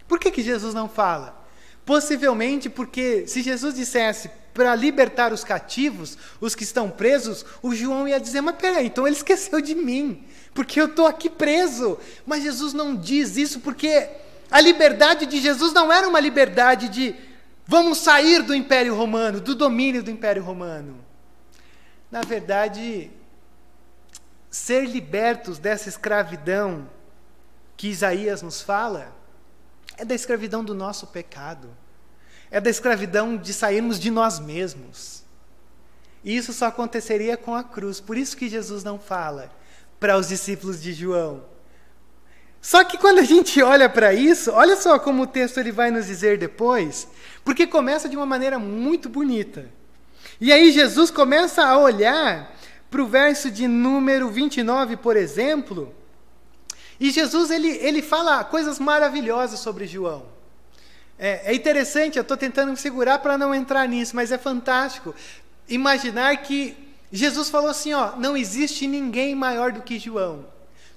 [0.08, 1.42] Por que, que Jesus não fala?
[1.86, 8.08] Possivelmente porque, se Jesus dissesse para libertar os cativos, os que estão presos, o João
[8.08, 11.98] ia dizer: Mas peraí, então ele esqueceu de mim, porque eu estou aqui preso.
[12.26, 14.10] Mas Jesus não diz isso porque
[14.52, 17.16] a liberdade de Jesus não era uma liberdade de
[17.72, 20.98] Vamos sair do Império Romano, do domínio do Império Romano.
[22.12, 23.10] Na verdade,
[24.50, 26.90] ser libertos dessa escravidão
[27.78, 29.16] que Isaías nos fala,
[29.98, 31.70] é da escravidão do nosso pecado.
[32.52, 35.24] É da escravidão de sairmos de nós mesmos.
[36.26, 38.02] E isso só aconteceria com a cruz.
[38.02, 39.50] Por isso que Jesus não fala
[39.98, 41.46] para os discípulos de João.
[42.62, 45.90] Só que quando a gente olha para isso, olha só como o texto ele vai
[45.90, 47.08] nos dizer depois,
[47.44, 49.68] porque começa de uma maneira muito bonita.
[50.40, 52.56] E aí Jesus começa a olhar
[52.90, 55.94] para o verso de número 29, por exemplo,
[57.00, 60.24] e Jesus ele, ele fala coisas maravilhosas sobre João.
[61.18, 65.16] É, é interessante, eu estou tentando me segurar para não entrar nisso, mas é fantástico
[65.68, 66.78] imaginar que
[67.12, 70.46] Jesus falou assim: ó, não existe ninguém maior do que João.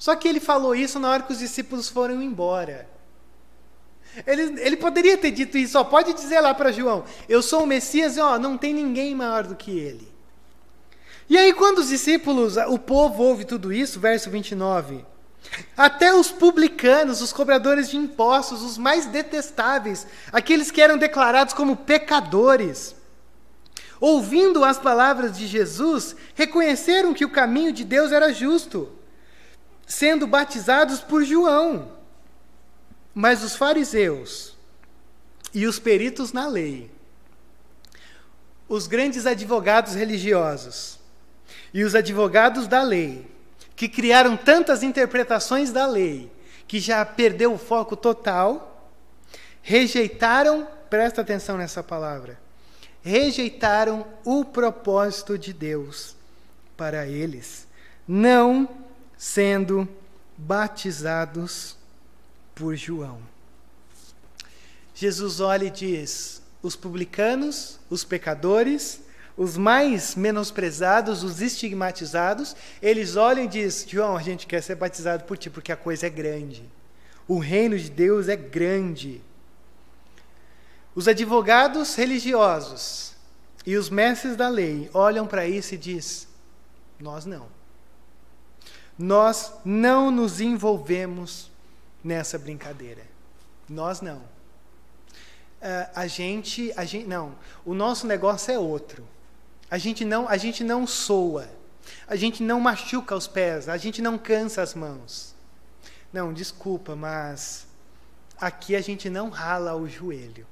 [0.04, 2.86] Só que ele falou isso na hora que os discípulos foram embora.
[4.26, 7.66] Ele, ele poderia ter dito isso, ó, pode dizer lá para João: Eu sou o
[7.66, 10.06] Messias e ó, não tem ninguém maior do que ele.
[11.26, 15.06] E aí, quando os discípulos, o povo ouve tudo isso, verso 29,
[15.74, 21.76] até os publicanos, os cobradores de impostos, os mais detestáveis, aqueles que eram declarados como
[21.76, 22.94] pecadores,
[23.98, 28.92] ouvindo as palavras de Jesus, reconheceram que o caminho de Deus era justo,
[29.86, 31.92] sendo batizados por João.
[33.14, 34.56] Mas os fariseus
[35.52, 36.90] e os peritos na lei,
[38.68, 40.98] os grandes advogados religiosos
[41.72, 43.30] e os advogados da lei,
[43.76, 46.30] que criaram tantas interpretações da lei,
[46.66, 48.90] que já perdeu o foco total,
[49.62, 52.38] rejeitaram, presta atenção nessa palavra,
[53.02, 56.16] rejeitaram o propósito de Deus
[56.76, 57.66] para eles,
[58.06, 58.83] não
[59.24, 59.88] sendo
[60.36, 61.78] batizados
[62.54, 63.18] por João.
[64.94, 69.00] Jesus olha e diz: os publicanos, os pecadores,
[69.34, 75.24] os mais menosprezados, os estigmatizados, eles olham e dizem: João, a gente quer ser batizado
[75.24, 76.62] por ti porque a coisa é grande.
[77.26, 79.22] O reino de Deus é grande.
[80.94, 83.14] Os advogados religiosos
[83.64, 86.28] e os mestres da lei olham para isso e diz:
[87.00, 87.53] Nós não.
[88.98, 91.50] Nós não nos envolvemos
[92.02, 93.02] nessa brincadeira.
[93.68, 94.18] Nós não.
[94.18, 97.34] Uh, a gente, a gente, não.
[97.64, 99.06] O nosso negócio é outro.
[99.70, 101.48] A gente não, a gente não soa.
[102.06, 103.68] A gente não machuca os pés.
[103.68, 105.34] A gente não cansa as mãos.
[106.12, 107.66] Não, desculpa, mas
[108.38, 110.46] aqui a gente não rala o joelho.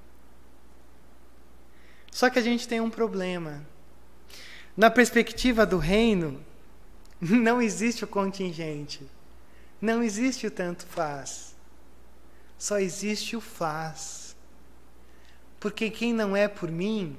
[2.10, 3.64] Só que a gente tem um problema.
[4.76, 6.42] Na perspectiva do reino,
[7.30, 9.08] não existe o contingente.
[9.80, 11.54] Não existe o tanto faz.
[12.58, 14.34] Só existe o faz.
[15.60, 17.16] Porque quem não é por mim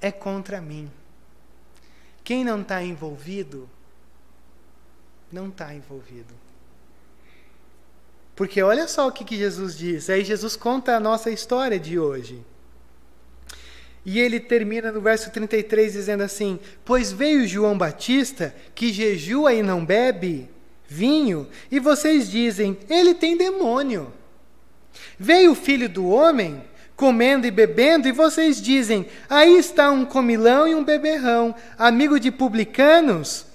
[0.00, 0.90] é contra mim.
[2.22, 3.68] Quem não está envolvido,
[5.30, 6.34] não está envolvido.
[8.36, 10.08] Porque olha só o que, que Jesus diz.
[10.08, 12.44] Aí Jesus conta a nossa história de hoje.
[14.04, 19.62] E ele termina no verso 33 dizendo assim: Pois veio João Batista, que jejua e
[19.62, 20.48] não bebe
[20.92, 24.12] vinho, e vocês dizem: Ele tem demônio.
[25.18, 26.62] Veio o filho do homem,
[26.96, 32.30] comendo e bebendo, e vocês dizem: Aí está um comilão e um beberrão, amigo de
[32.30, 33.46] publicanos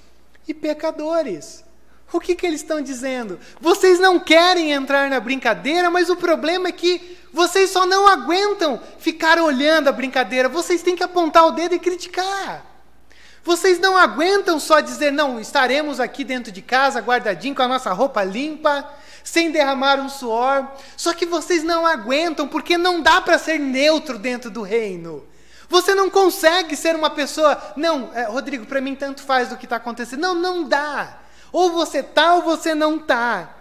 [0.48, 1.67] e pecadores.
[2.12, 3.38] O que, que eles estão dizendo?
[3.60, 8.82] Vocês não querem entrar na brincadeira, mas o problema é que vocês só não aguentam
[8.98, 10.48] ficar olhando a brincadeira.
[10.48, 12.66] Vocês têm que apontar o dedo e criticar.
[13.44, 17.94] Vocês não aguentam só dizer, não, estaremos aqui dentro de casa, guardadinho, com a nossa
[17.94, 18.90] roupa limpa,
[19.24, 20.68] sem derramar um suor.
[20.96, 25.26] Só que vocês não aguentam, porque não dá para ser neutro dentro do reino.
[25.70, 29.66] Você não consegue ser uma pessoa, não, é, Rodrigo, para mim tanto faz do que
[29.66, 30.22] está acontecendo.
[30.22, 31.27] Não, não dá.
[31.52, 33.56] Ou você está ou você não está.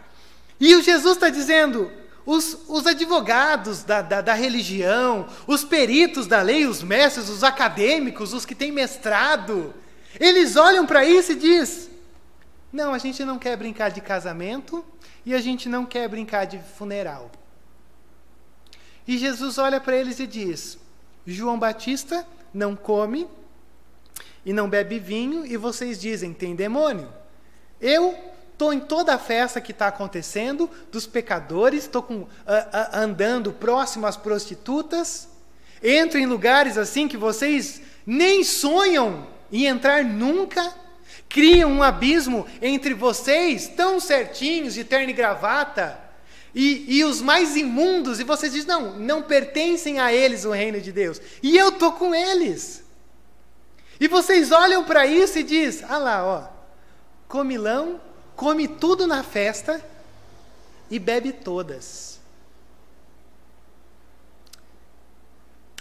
[0.58, 1.90] E o Jesus está dizendo:
[2.24, 8.32] os, os advogados da, da, da, religião, os peritos da lei, os mestres, os acadêmicos,
[8.32, 9.72] os que têm mestrado,
[10.18, 11.88] eles olham para isso e diz:
[12.72, 14.84] não, a gente não quer brincar de casamento
[15.24, 17.30] e a gente não quer brincar de funeral.
[19.06, 20.78] E Jesus olha para eles e diz:
[21.26, 23.28] João Batista não come
[24.44, 27.08] e não bebe vinho, e vocês dizem: tem demônio.
[27.80, 28.16] Eu
[28.52, 32.28] estou em toda a festa que está acontecendo, dos pecadores, estou uh, uh,
[32.92, 35.28] andando próximo às prostitutas,
[35.82, 40.72] entro em lugares assim que vocês nem sonham em entrar nunca,
[41.28, 46.00] criam um abismo entre vocês, tão certinhos, de terno e gravata,
[46.54, 50.80] e, e os mais imundos, e vocês dizem, não, não pertencem a eles o reino
[50.80, 52.82] de Deus, e eu estou com eles.
[54.00, 56.55] E vocês olham para isso e dizem, ah lá, ó,
[57.28, 58.00] comilão,
[58.34, 59.84] come tudo na festa
[60.90, 62.20] e bebe todas.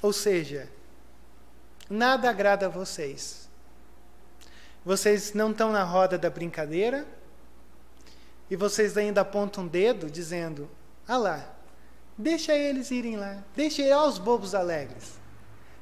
[0.02, 0.70] Ou seja,
[1.90, 3.50] nada agrada a vocês.
[4.84, 7.08] Vocês não estão na roda da brincadeira
[8.50, 10.70] e vocês ainda apontam um dedo dizendo:
[11.08, 11.56] Ah lá,
[12.18, 15.14] deixa eles irem lá, deixa eles aos bobos alegres,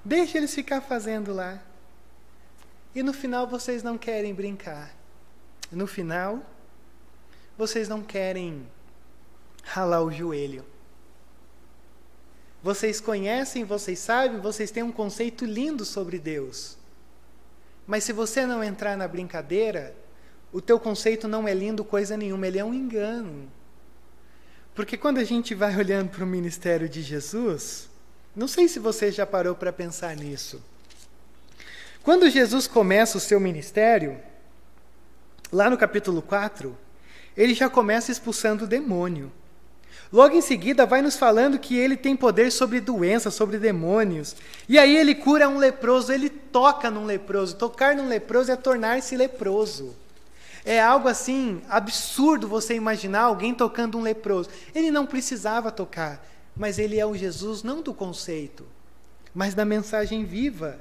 [0.06, 1.62] deixa eles ficar fazendo lá.
[2.96, 5.03] E no final vocês não querem brincar
[5.76, 6.44] no final,
[7.58, 8.66] vocês não querem
[9.64, 10.66] ralar o joelho.
[12.62, 16.78] Vocês conhecem, vocês sabem, vocês têm um conceito lindo sobre Deus.
[17.86, 19.96] Mas se você não entrar na brincadeira,
[20.52, 23.52] o teu conceito não é lindo coisa nenhuma, ele é um engano.
[24.74, 27.90] Porque quando a gente vai olhando para o ministério de Jesus,
[28.36, 30.64] não sei se você já parou para pensar nisso.
[32.02, 34.20] Quando Jesus começa o seu ministério,
[35.54, 36.76] Lá no capítulo 4,
[37.38, 39.32] ele já começa expulsando o demônio.
[40.12, 44.36] Logo em seguida, vai nos falando que ele tem poder sobre doenças, sobre demônios.
[44.68, 47.56] E aí ele cura um leproso, ele toca num leproso.
[47.56, 49.96] Tocar num leproso é tornar-se leproso.
[50.66, 54.50] É algo assim absurdo você imaginar alguém tocando um leproso.
[54.74, 56.26] Ele não precisava tocar,
[56.58, 58.66] mas ele é o Jesus não do conceito,
[59.36, 60.80] mas da mensagem viva.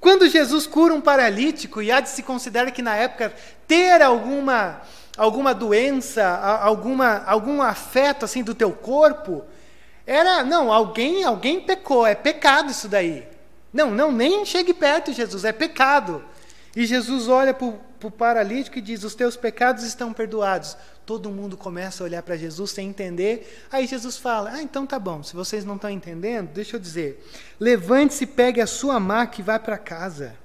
[0.00, 3.32] Quando Jesus cura um paralítico, e há de se considerar que na época
[3.66, 4.80] ter alguma,
[5.16, 6.26] alguma doença,
[6.62, 9.44] alguma, algum afeto assim do teu corpo,
[10.06, 13.26] era, não, alguém, alguém pecou, é pecado isso daí.
[13.72, 16.24] Não, não, nem chegue perto, Jesus, é pecado.
[16.74, 17.80] E Jesus olha para o
[18.10, 20.76] paralítico e diz: Os teus pecados estão perdoados.
[21.04, 23.64] Todo mundo começa a olhar para Jesus sem entender.
[23.70, 27.24] Aí Jesus fala: Ah, então tá bom, se vocês não estão entendendo, deixa eu dizer.
[27.58, 30.36] Levante-se, pegue a sua maca e vá para casa.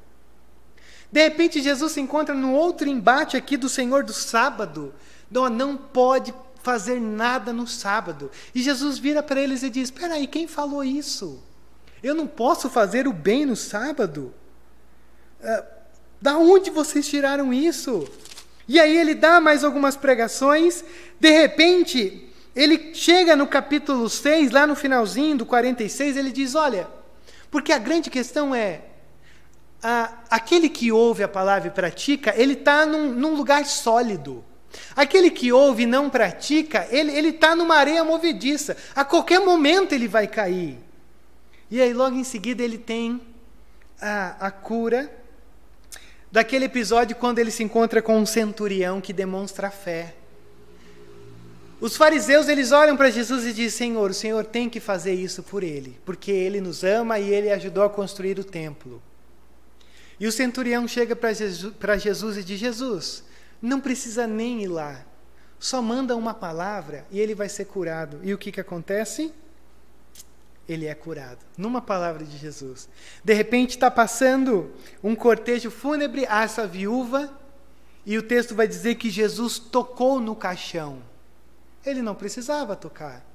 [1.12, 4.94] De repente, Jesus se encontra num outro embate aqui do Senhor do sábado.
[5.30, 6.34] Não, não pode
[6.64, 8.32] fazer nada no sábado.
[8.56, 11.44] E Jesus vira para eles e diz: Espera aí, quem falou isso?
[12.02, 14.34] Eu não posso fazer o bem no sábado?
[15.40, 15.81] Uh,
[16.22, 18.08] da onde vocês tiraram isso?
[18.68, 20.84] E aí ele dá mais algumas pregações,
[21.20, 26.88] de repente, ele chega no capítulo 6, lá no finalzinho do 46, ele diz: Olha,
[27.50, 28.82] porque a grande questão é,
[29.82, 34.44] a, aquele que ouve a palavra e pratica, ele está num, num, lugar sólido.
[34.96, 38.78] Aquele que ouve e não pratica, ele está numa areia movediça.
[38.96, 40.78] A qualquer momento ele vai cair.
[41.70, 43.22] E aí, logo em seguida, ele tem
[44.00, 45.21] a, a cura
[46.32, 50.16] daquele episódio quando ele se encontra com um centurião que demonstra fé.
[51.80, 55.42] Os fariseus eles olham para Jesus e dizem: Senhor, o Senhor tem que fazer isso
[55.42, 59.02] por ele, porque ele nos ama e ele ajudou a construir o templo.
[60.20, 61.34] E o centurião chega para
[61.98, 63.24] Jesus, e diz: Jesus,
[63.60, 65.04] não precisa nem ir lá,
[65.60, 68.20] só manda uma palavra e ele vai ser curado.
[68.22, 69.34] E o que, que acontece?
[70.72, 72.88] Ele é curado, numa palavra de Jesus.
[73.24, 74.72] De repente está passando
[75.04, 77.32] um cortejo fúnebre a essa viúva,
[78.06, 81.02] e o texto vai dizer que Jesus tocou no caixão.
[81.86, 83.26] Ele não precisava tocar,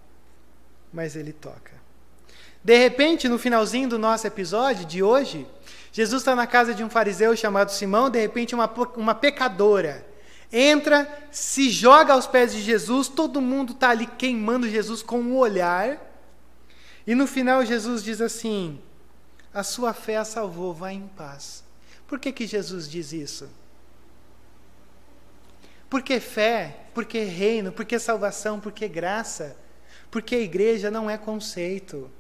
[0.93, 1.73] mas ele toca.
[2.65, 5.47] De repente, no finalzinho do nosso episódio de hoje,
[5.93, 10.05] Jesus está na casa de um fariseu chamado Simão, de repente, uma, uma pecadora
[10.53, 15.37] entra, se joga aos pés de Jesus, todo mundo está ali queimando Jesus com um
[15.37, 15.99] olhar,
[17.07, 18.81] e no final Jesus diz assim:
[19.55, 21.63] A sua fé a salvou, vá em paz.
[22.07, 23.49] Por que, que Jesus diz isso?
[25.89, 29.57] Porque fé, porque reino, porque salvação, porque graça,
[30.11, 32.11] porque a igreja não é conceito.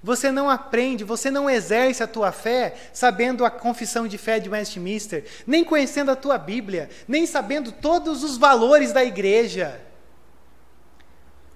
[0.00, 4.48] Você não aprende, você não exerce a tua fé sabendo a confissão de fé de
[4.48, 9.80] Westminster, nem conhecendo a tua Bíblia, nem sabendo todos os valores da igreja.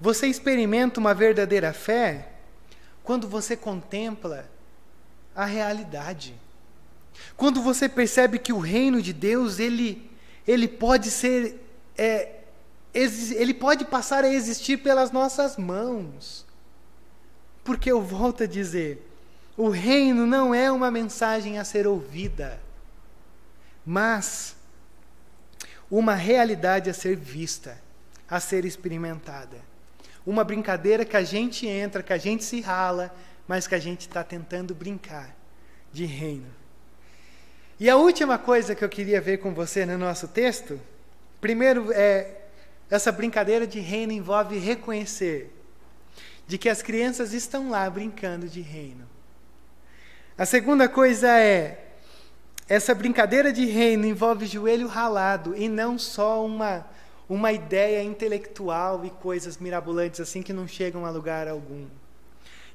[0.01, 2.31] Você experimenta uma verdadeira fé
[3.03, 4.48] quando você contempla
[5.34, 6.34] a realidade.
[7.36, 10.11] Quando você percebe que o reino de Deus, ele
[10.46, 11.61] ele pode ser,
[11.96, 12.40] é,
[12.94, 16.44] ele pode passar a existir pelas nossas mãos.
[17.64, 19.09] Porque eu volto a dizer,
[19.57, 22.61] o reino não é uma mensagem a ser ouvida,
[23.86, 24.57] mas
[25.90, 27.80] uma realidade a ser vista,
[28.28, 29.71] a ser experimentada.
[30.26, 33.14] Uma brincadeira que a gente entra, que a gente se rala,
[33.46, 35.36] mas que a gente está tentando brincar
[35.92, 36.46] de reino.
[37.78, 40.80] E a última coisa que eu queria ver com você no nosso texto,
[41.40, 42.42] primeiro é
[42.88, 45.50] essa brincadeira de reino envolve reconhecer
[46.46, 49.08] de que as crianças estão lá brincando de reino.
[50.36, 51.92] A segunda coisa é
[52.68, 56.86] essa brincadeira de reino envolve joelho ralado e não só uma
[57.28, 61.86] uma ideia intelectual e coisas mirabolantes assim que não chegam a lugar algum.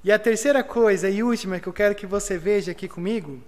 [0.03, 3.41] E a terceira coisa e última que eu quero que você veja aqui comigo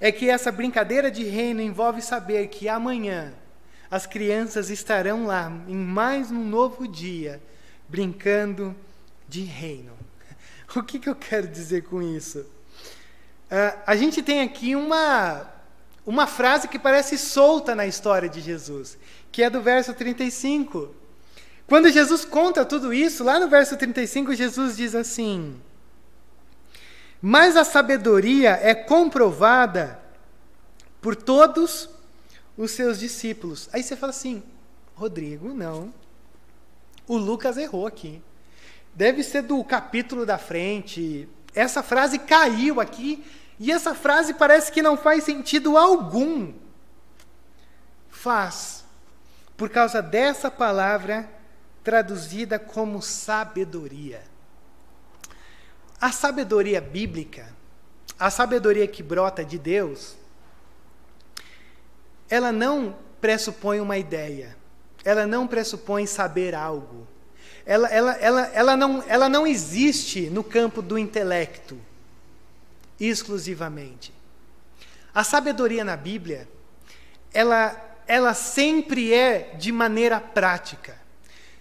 [0.00, 3.34] é que essa brincadeira de reino envolve saber que amanhã
[3.90, 7.42] as crianças estarão lá, em mais um novo dia,
[7.88, 8.74] brincando
[9.28, 9.92] de reino.
[10.76, 12.46] O que, que eu quero dizer com isso?
[13.50, 15.50] Uh, a gente tem aqui uma,
[16.06, 18.96] uma frase que parece solta na história de Jesus,
[19.30, 20.94] que é do verso 35.
[21.66, 25.60] Quando Jesus conta tudo isso, lá no verso 35, Jesus diz assim:
[27.20, 30.00] mas a sabedoria é comprovada
[31.00, 31.90] por todos
[32.56, 33.68] os seus discípulos.
[33.72, 34.42] Aí você fala assim:
[34.94, 35.92] Rodrigo, não.
[37.06, 38.22] O Lucas errou aqui.
[38.94, 41.28] Deve ser do capítulo da frente.
[41.54, 43.22] Essa frase caiu aqui
[43.58, 46.54] e essa frase parece que não faz sentido algum.
[48.08, 48.79] Faz,
[49.60, 51.28] por causa dessa palavra
[51.84, 54.22] traduzida como sabedoria.
[56.00, 57.54] A sabedoria bíblica,
[58.18, 60.16] a sabedoria que brota de Deus,
[62.30, 64.56] ela não pressupõe uma ideia,
[65.04, 67.06] ela não pressupõe saber algo,
[67.66, 71.78] ela, ela, ela, ela, não, ela não existe no campo do intelecto,
[72.98, 74.10] exclusivamente.
[75.14, 76.48] A sabedoria na Bíblia,
[77.30, 80.98] ela, ela sempre é de maneira prática.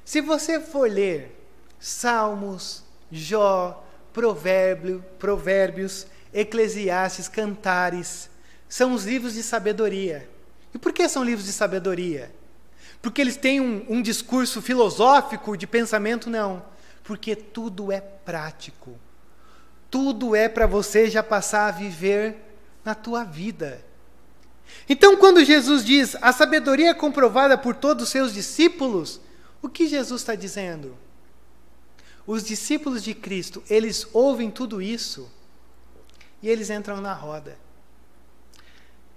[0.04, 1.48] Se você for ler
[1.80, 8.32] Salmos, Jó, Provérbio, Provérbios, Eclesiastes, Cantares,
[8.68, 10.28] são os livros de sabedoria.
[10.74, 12.32] E por que são livros de sabedoria?
[13.00, 16.32] Porque eles têm um, um discurso filosófico de pensamento?
[16.32, 16.66] Não.
[17.04, 18.98] Porque tudo é prático.
[19.92, 22.38] Tudo é para você já passar a viver
[22.84, 23.88] na tua vida.
[24.88, 29.22] Então, quando Jesus diz a sabedoria é comprovada por todos os seus discípulos,
[29.62, 30.98] o que Jesus está dizendo?
[32.26, 35.32] Os discípulos de Cristo, eles ouvem tudo isso
[36.42, 37.58] e eles entram na roda.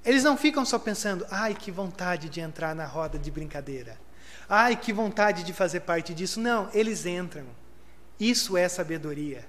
[0.05, 4.00] Eles não ficam só pensando, ai, que vontade de entrar na roda de brincadeira.
[4.48, 6.40] Ai, que vontade de fazer parte disso.
[6.40, 7.46] Não, eles entram.
[8.18, 9.46] Isso é sabedoria.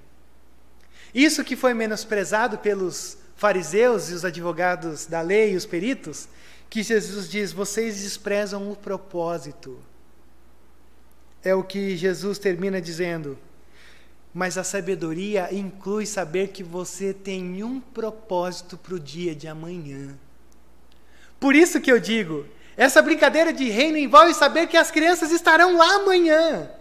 [1.13, 6.27] Isso que foi menosprezado pelos fariseus e os advogados da lei e os peritos,
[6.69, 9.79] que Jesus diz: vocês desprezam o propósito.
[11.43, 13.37] É o que Jesus termina dizendo.
[14.33, 20.17] Mas a sabedoria inclui saber que você tem um propósito para o dia de amanhã.
[21.39, 22.45] Por isso que eu digo,
[22.75, 26.71] essa brincadeira de reino envolve saber que as crianças estarão lá amanhã,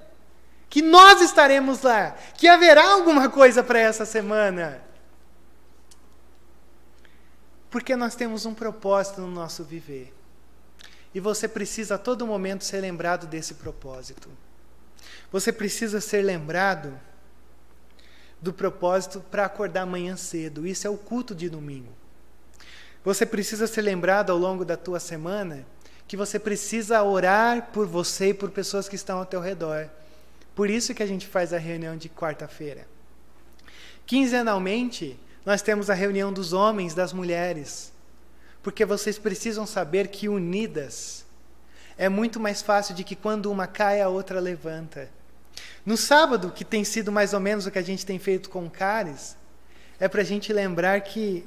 [0.72, 4.80] que nós estaremos lá, que haverá alguma coisa para essa semana.
[7.68, 10.14] Porque nós temos um propósito no nosso viver.
[11.12, 14.30] E você precisa a todo momento ser lembrado desse propósito.
[15.30, 16.98] Você precisa ser lembrado
[18.40, 20.66] do propósito para acordar amanhã cedo.
[20.66, 21.92] Isso é o culto de domingo.
[23.04, 25.66] Você precisa ser lembrado ao longo da tua semana
[26.08, 29.90] que você precisa orar por você e por pessoas que estão ao teu redor.
[30.54, 32.86] Por isso que a gente faz a reunião de quarta-feira.
[34.06, 37.92] Quinzenalmente, nós temos a reunião dos homens, das mulheres.
[38.62, 41.24] Porque vocês precisam saber que unidas
[41.96, 45.10] é muito mais fácil de que quando uma cai, a outra levanta.
[45.84, 48.66] No sábado, que tem sido mais ou menos o que a gente tem feito com
[48.66, 49.36] o Cares,
[49.98, 51.46] é para a gente lembrar que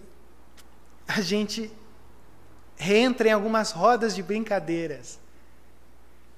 [1.07, 1.71] a gente
[2.75, 5.19] reentra em algumas rodas de brincadeiras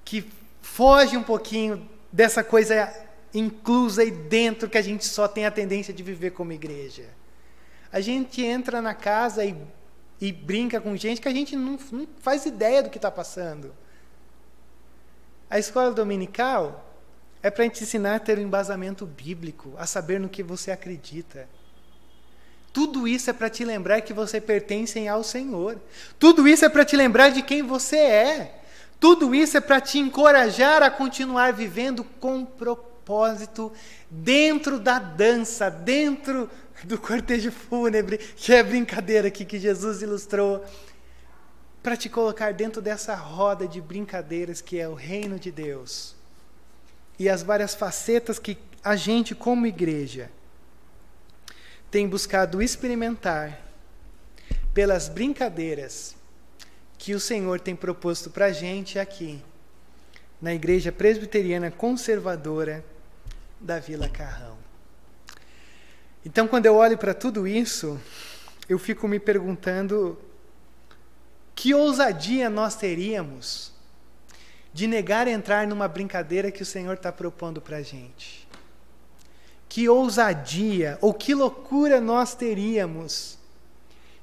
[0.05, 0.30] que
[0.61, 2.93] foge um pouquinho dessa coisa
[3.34, 7.05] inclusa aí dentro que a gente só tem a tendência de viver como igreja.
[7.91, 9.55] A gente entra na casa e,
[10.20, 13.74] e brinca com gente que a gente não, não faz ideia do que está passando.
[15.49, 16.84] A escola dominical
[17.41, 21.47] é para te ensinar a ter um embasamento bíblico, a saber no que você acredita.
[22.74, 25.80] Tudo isso é para te lembrar que você pertence ao Senhor.
[26.20, 28.62] Tudo isso é para te lembrar de quem você é.
[29.00, 33.72] Tudo isso é para te encorajar a continuar vivendo com propósito
[34.10, 36.50] dentro da dança, dentro
[36.84, 40.66] do cortejo fúnebre, que é a brincadeira aqui que Jesus ilustrou,
[41.82, 46.16] para te colocar dentro dessa roda de brincadeiras que é o reino de Deus.
[47.20, 50.30] E as várias facetas que a gente, como igreja,
[51.89, 53.62] tem buscado experimentar
[54.74, 56.16] pelas brincadeiras
[56.98, 59.41] que o Senhor tem proposto para a gente aqui,
[60.41, 62.84] na Igreja Presbiteriana Conservadora
[63.60, 64.58] da Vila Carrão.
[66.26, 68.00] Então, quando eu olho para tudo isso,
[68.68, 70.20] eu fico me perguntando
[71.56, 73.72] que ousadia nós teríamos
[74.74, 78.48] de negar entrar numa brincadeira que o Senhor está propondo para a gente.
[79.68, 83.39] Que ousadia ou que loucura nós teríamos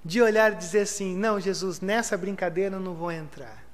[0.04, 3.64] de olhar e dizer assim: não, Jesus, nessa brincadeira eu não vou entrar.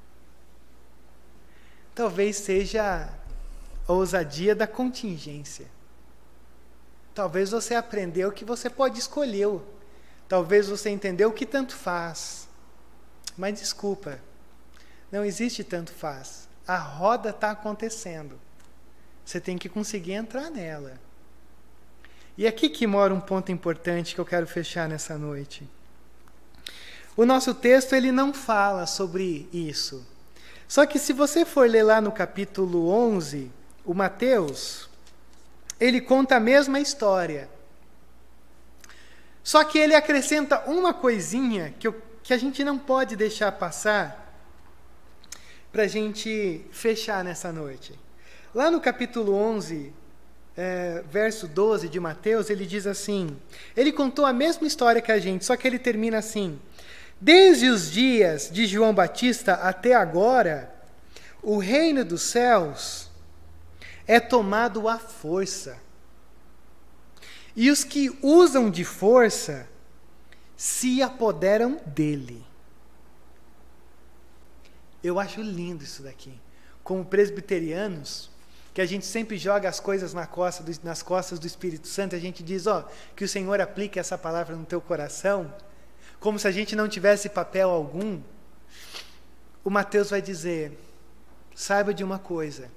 [1.95, 3.09] Talvez seja
[3.87, 5.67] a ousadia da contingência.
[7.15, 9.61] Talvez você aprendeu que você pode escolher.
[10.29, 12.49] Talvez você entendeu que tanto faz.
[13.37, 14.21] Mas desculpa,
[15.11, 18.39] não existe tanto faz a roda está acontecendo.
[19.25, 21.01] Você tem que conseguir entrar nela.
[22.39, 25.69] E aqui que mora um ponto importante que eu quero fechar nessa noite.
[27.17, 30.07] O nosso texto ele não fala sobre isso.
[30.67, 33.51] Só que se você for ler lá no capítulo 11,
[33.85, 34.89] o Mateus,
[35.81, 37.49] ele conta a mesma história.
[39.43, 44.21] Só que ele acrescenta uma coisinha que, eu, que a gente não pode deixar passar,
[45.73, 47.99] para a gente fechar nessa noite.
[48.55, 49.93] Lá no capítulo 11,
[50.57, 53.37] é, verso 12 de Mateus, ele diz assim:
[53.77, 56.59] ele contou a mesma história que a gente, só que ele termina assim:
[57.21, 60.75] Desde os dias de João Batista até agora,
[61.43, 63.11] o reino dos céus
[64.07, 65.79] é tomado à força.
[67.55, 69.69] E os que usam de força
[70.57, 72.45] se apoderam dele.
[75.05, 76.33] Eu acho lindo isso daqui.
[76.83, 78.31] Como presbiterianos,
[78.73, 82.17] que a gente sempre joga as coisas na costa do, nas costas do Espírito Santo,
[82.17, 85.53] a gente diz, ó, que o Senhor aplique essa palavra no teu coração,
[86.21, 88.21] como se a gente não tivesse papel algum.
[89.65, 90.79] O Mateus vai dizer:
[91.55, 92.71] saiba de uma coisa.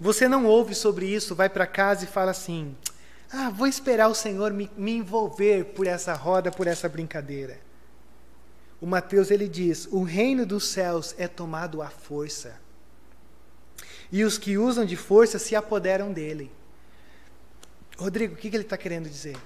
[0.00, 2.74] Você não ouve sobre isso, vai para casa e fala assim:
[3.30, 7.64] ah, vou esperar o Senhor me, me envolver por essa roda, por essa brincadeira
[8.84, 12.60] o Mateus ele diz: o reino dos céus é tomado à força.
[14.12, 16.52] E os que usam de força se apoderam dele.
[17.96, 19.38] Rodrigo, o que, que ele está querendo dizer?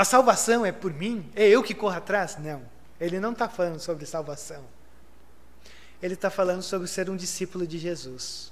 [0.00, 1.30] A salvação é por mim?
[1.36, 2.38] É eu que corro atrás?
[2.38, 2.62] Não.
[2.98, 4.64] Ele não está falando sobre salvação.
[6.02, 8.50] Ele está falando sobre ser um discípulo de Jesus.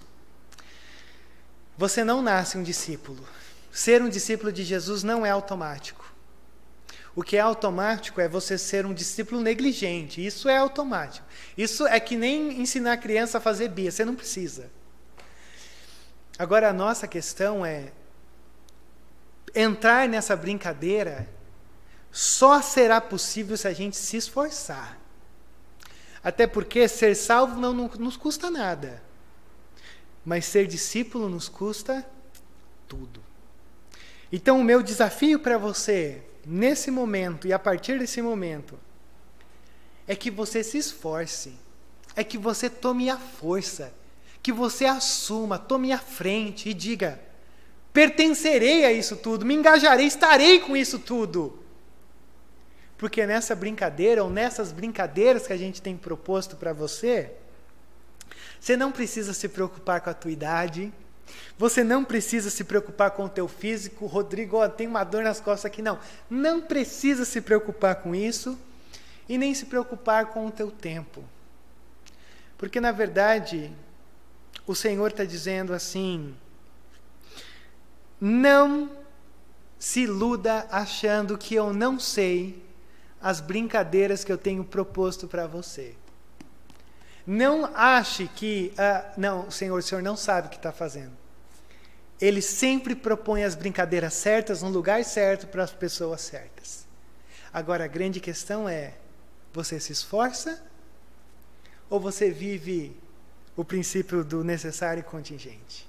[1.78, 3.26] Você não nasce um discípulo.
[3.72, 6.12] Ser um discípulo de Jesus não é automático.
[7.16, 10.24] O que é automático é você ser um discípulo negligente.
[10.24, 11.26] Isso é automático.
[11.56, 13.90] Isso é que nem ensinar a criança a fazer bia.
[13.90, 14.70] Você não precisa.
[16.38, 17.90] Agora, a nossa questão é
[19.54, 21.37] entrar nessa brincadeira
[22.10, 24.98] só será possível se a gente se esforçar.
[26.22, 29.02] Até porque ser salvo não, não nos custa nada.
[30.24, 32.06] Mas ser discípulo nos custa
[32.86, 33.22] tudo.
[34.30, 38.78] Então, o meu desafio para você nesse momento e a partir desse momento,
[40.06, 41.52] é que você se esforce,
[42.16, 43.92] é que você tome a força,
[44.42, 47.20] que você assuma, tome a frente e diga:
[47.92, 51.62] pertencerei a isso tudo, me engajarei, estarei com isso tudo.
[52.98, 57.30] Porque nessa brincadeira, ou nessas brincadeiras que a gente tem proposto para você,
[58.60, 60.92] você não precisa se preocupar com a tua idade,
[61.56, 64.06] você não precisa se preocupar com o teu físico.
[64.06, 65.80] Rodrigo, oh, tem uma dor nas costas aqui.
[65.80, 65.98] Não.
[66.28, 68.58] Não precisa se preocupar com isso
[69.28, 71.22] e nem se preocupar com o teu tempo.
[72.56, 73.72] Porque, na verdade,
[74.66, 76.34] o Senhor está dizendo assim:
[78.20, 78.90] não
[79.78, 82.67] se iluda achando que eu não sei
[83.20, 85.94] as brincadeiras que eu tenho proposto para você.
[87.26, 91.12] Não ache que, uh, não, Senhor, o Senhor não sabe o que está fazendo.
[92.20, 96.86] Ele sempre propõe as brincadeiras certas no lugar certo para as pessoas certas.
[97.52, 98.94] Agora, a grande questão é:
[99.52, 100.62] você se esforça
[101.90, 102.96] ou você vive
[103.56, 105.88] o princípio do necessário e contingente?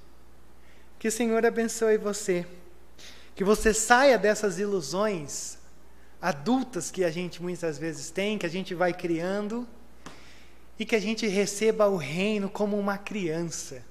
[0.97, 2.45] Que o Senhor abençoe você.
[3.33, 5.58] Que você saia dessas ilusões
[6.21, 9.67] adultas que a gente muitas vezes tem, que a gente vai criando
[10.77, 13.83] e que a gente receba o reino como uma criança.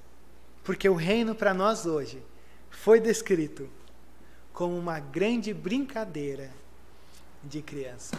[0.63, 2.21] Porque o reino para nós hoje
[2.69, 3.69] foi descrito
[4.53, 6.51] como uma grande brincadeira
[7.43, 8.15] de criança.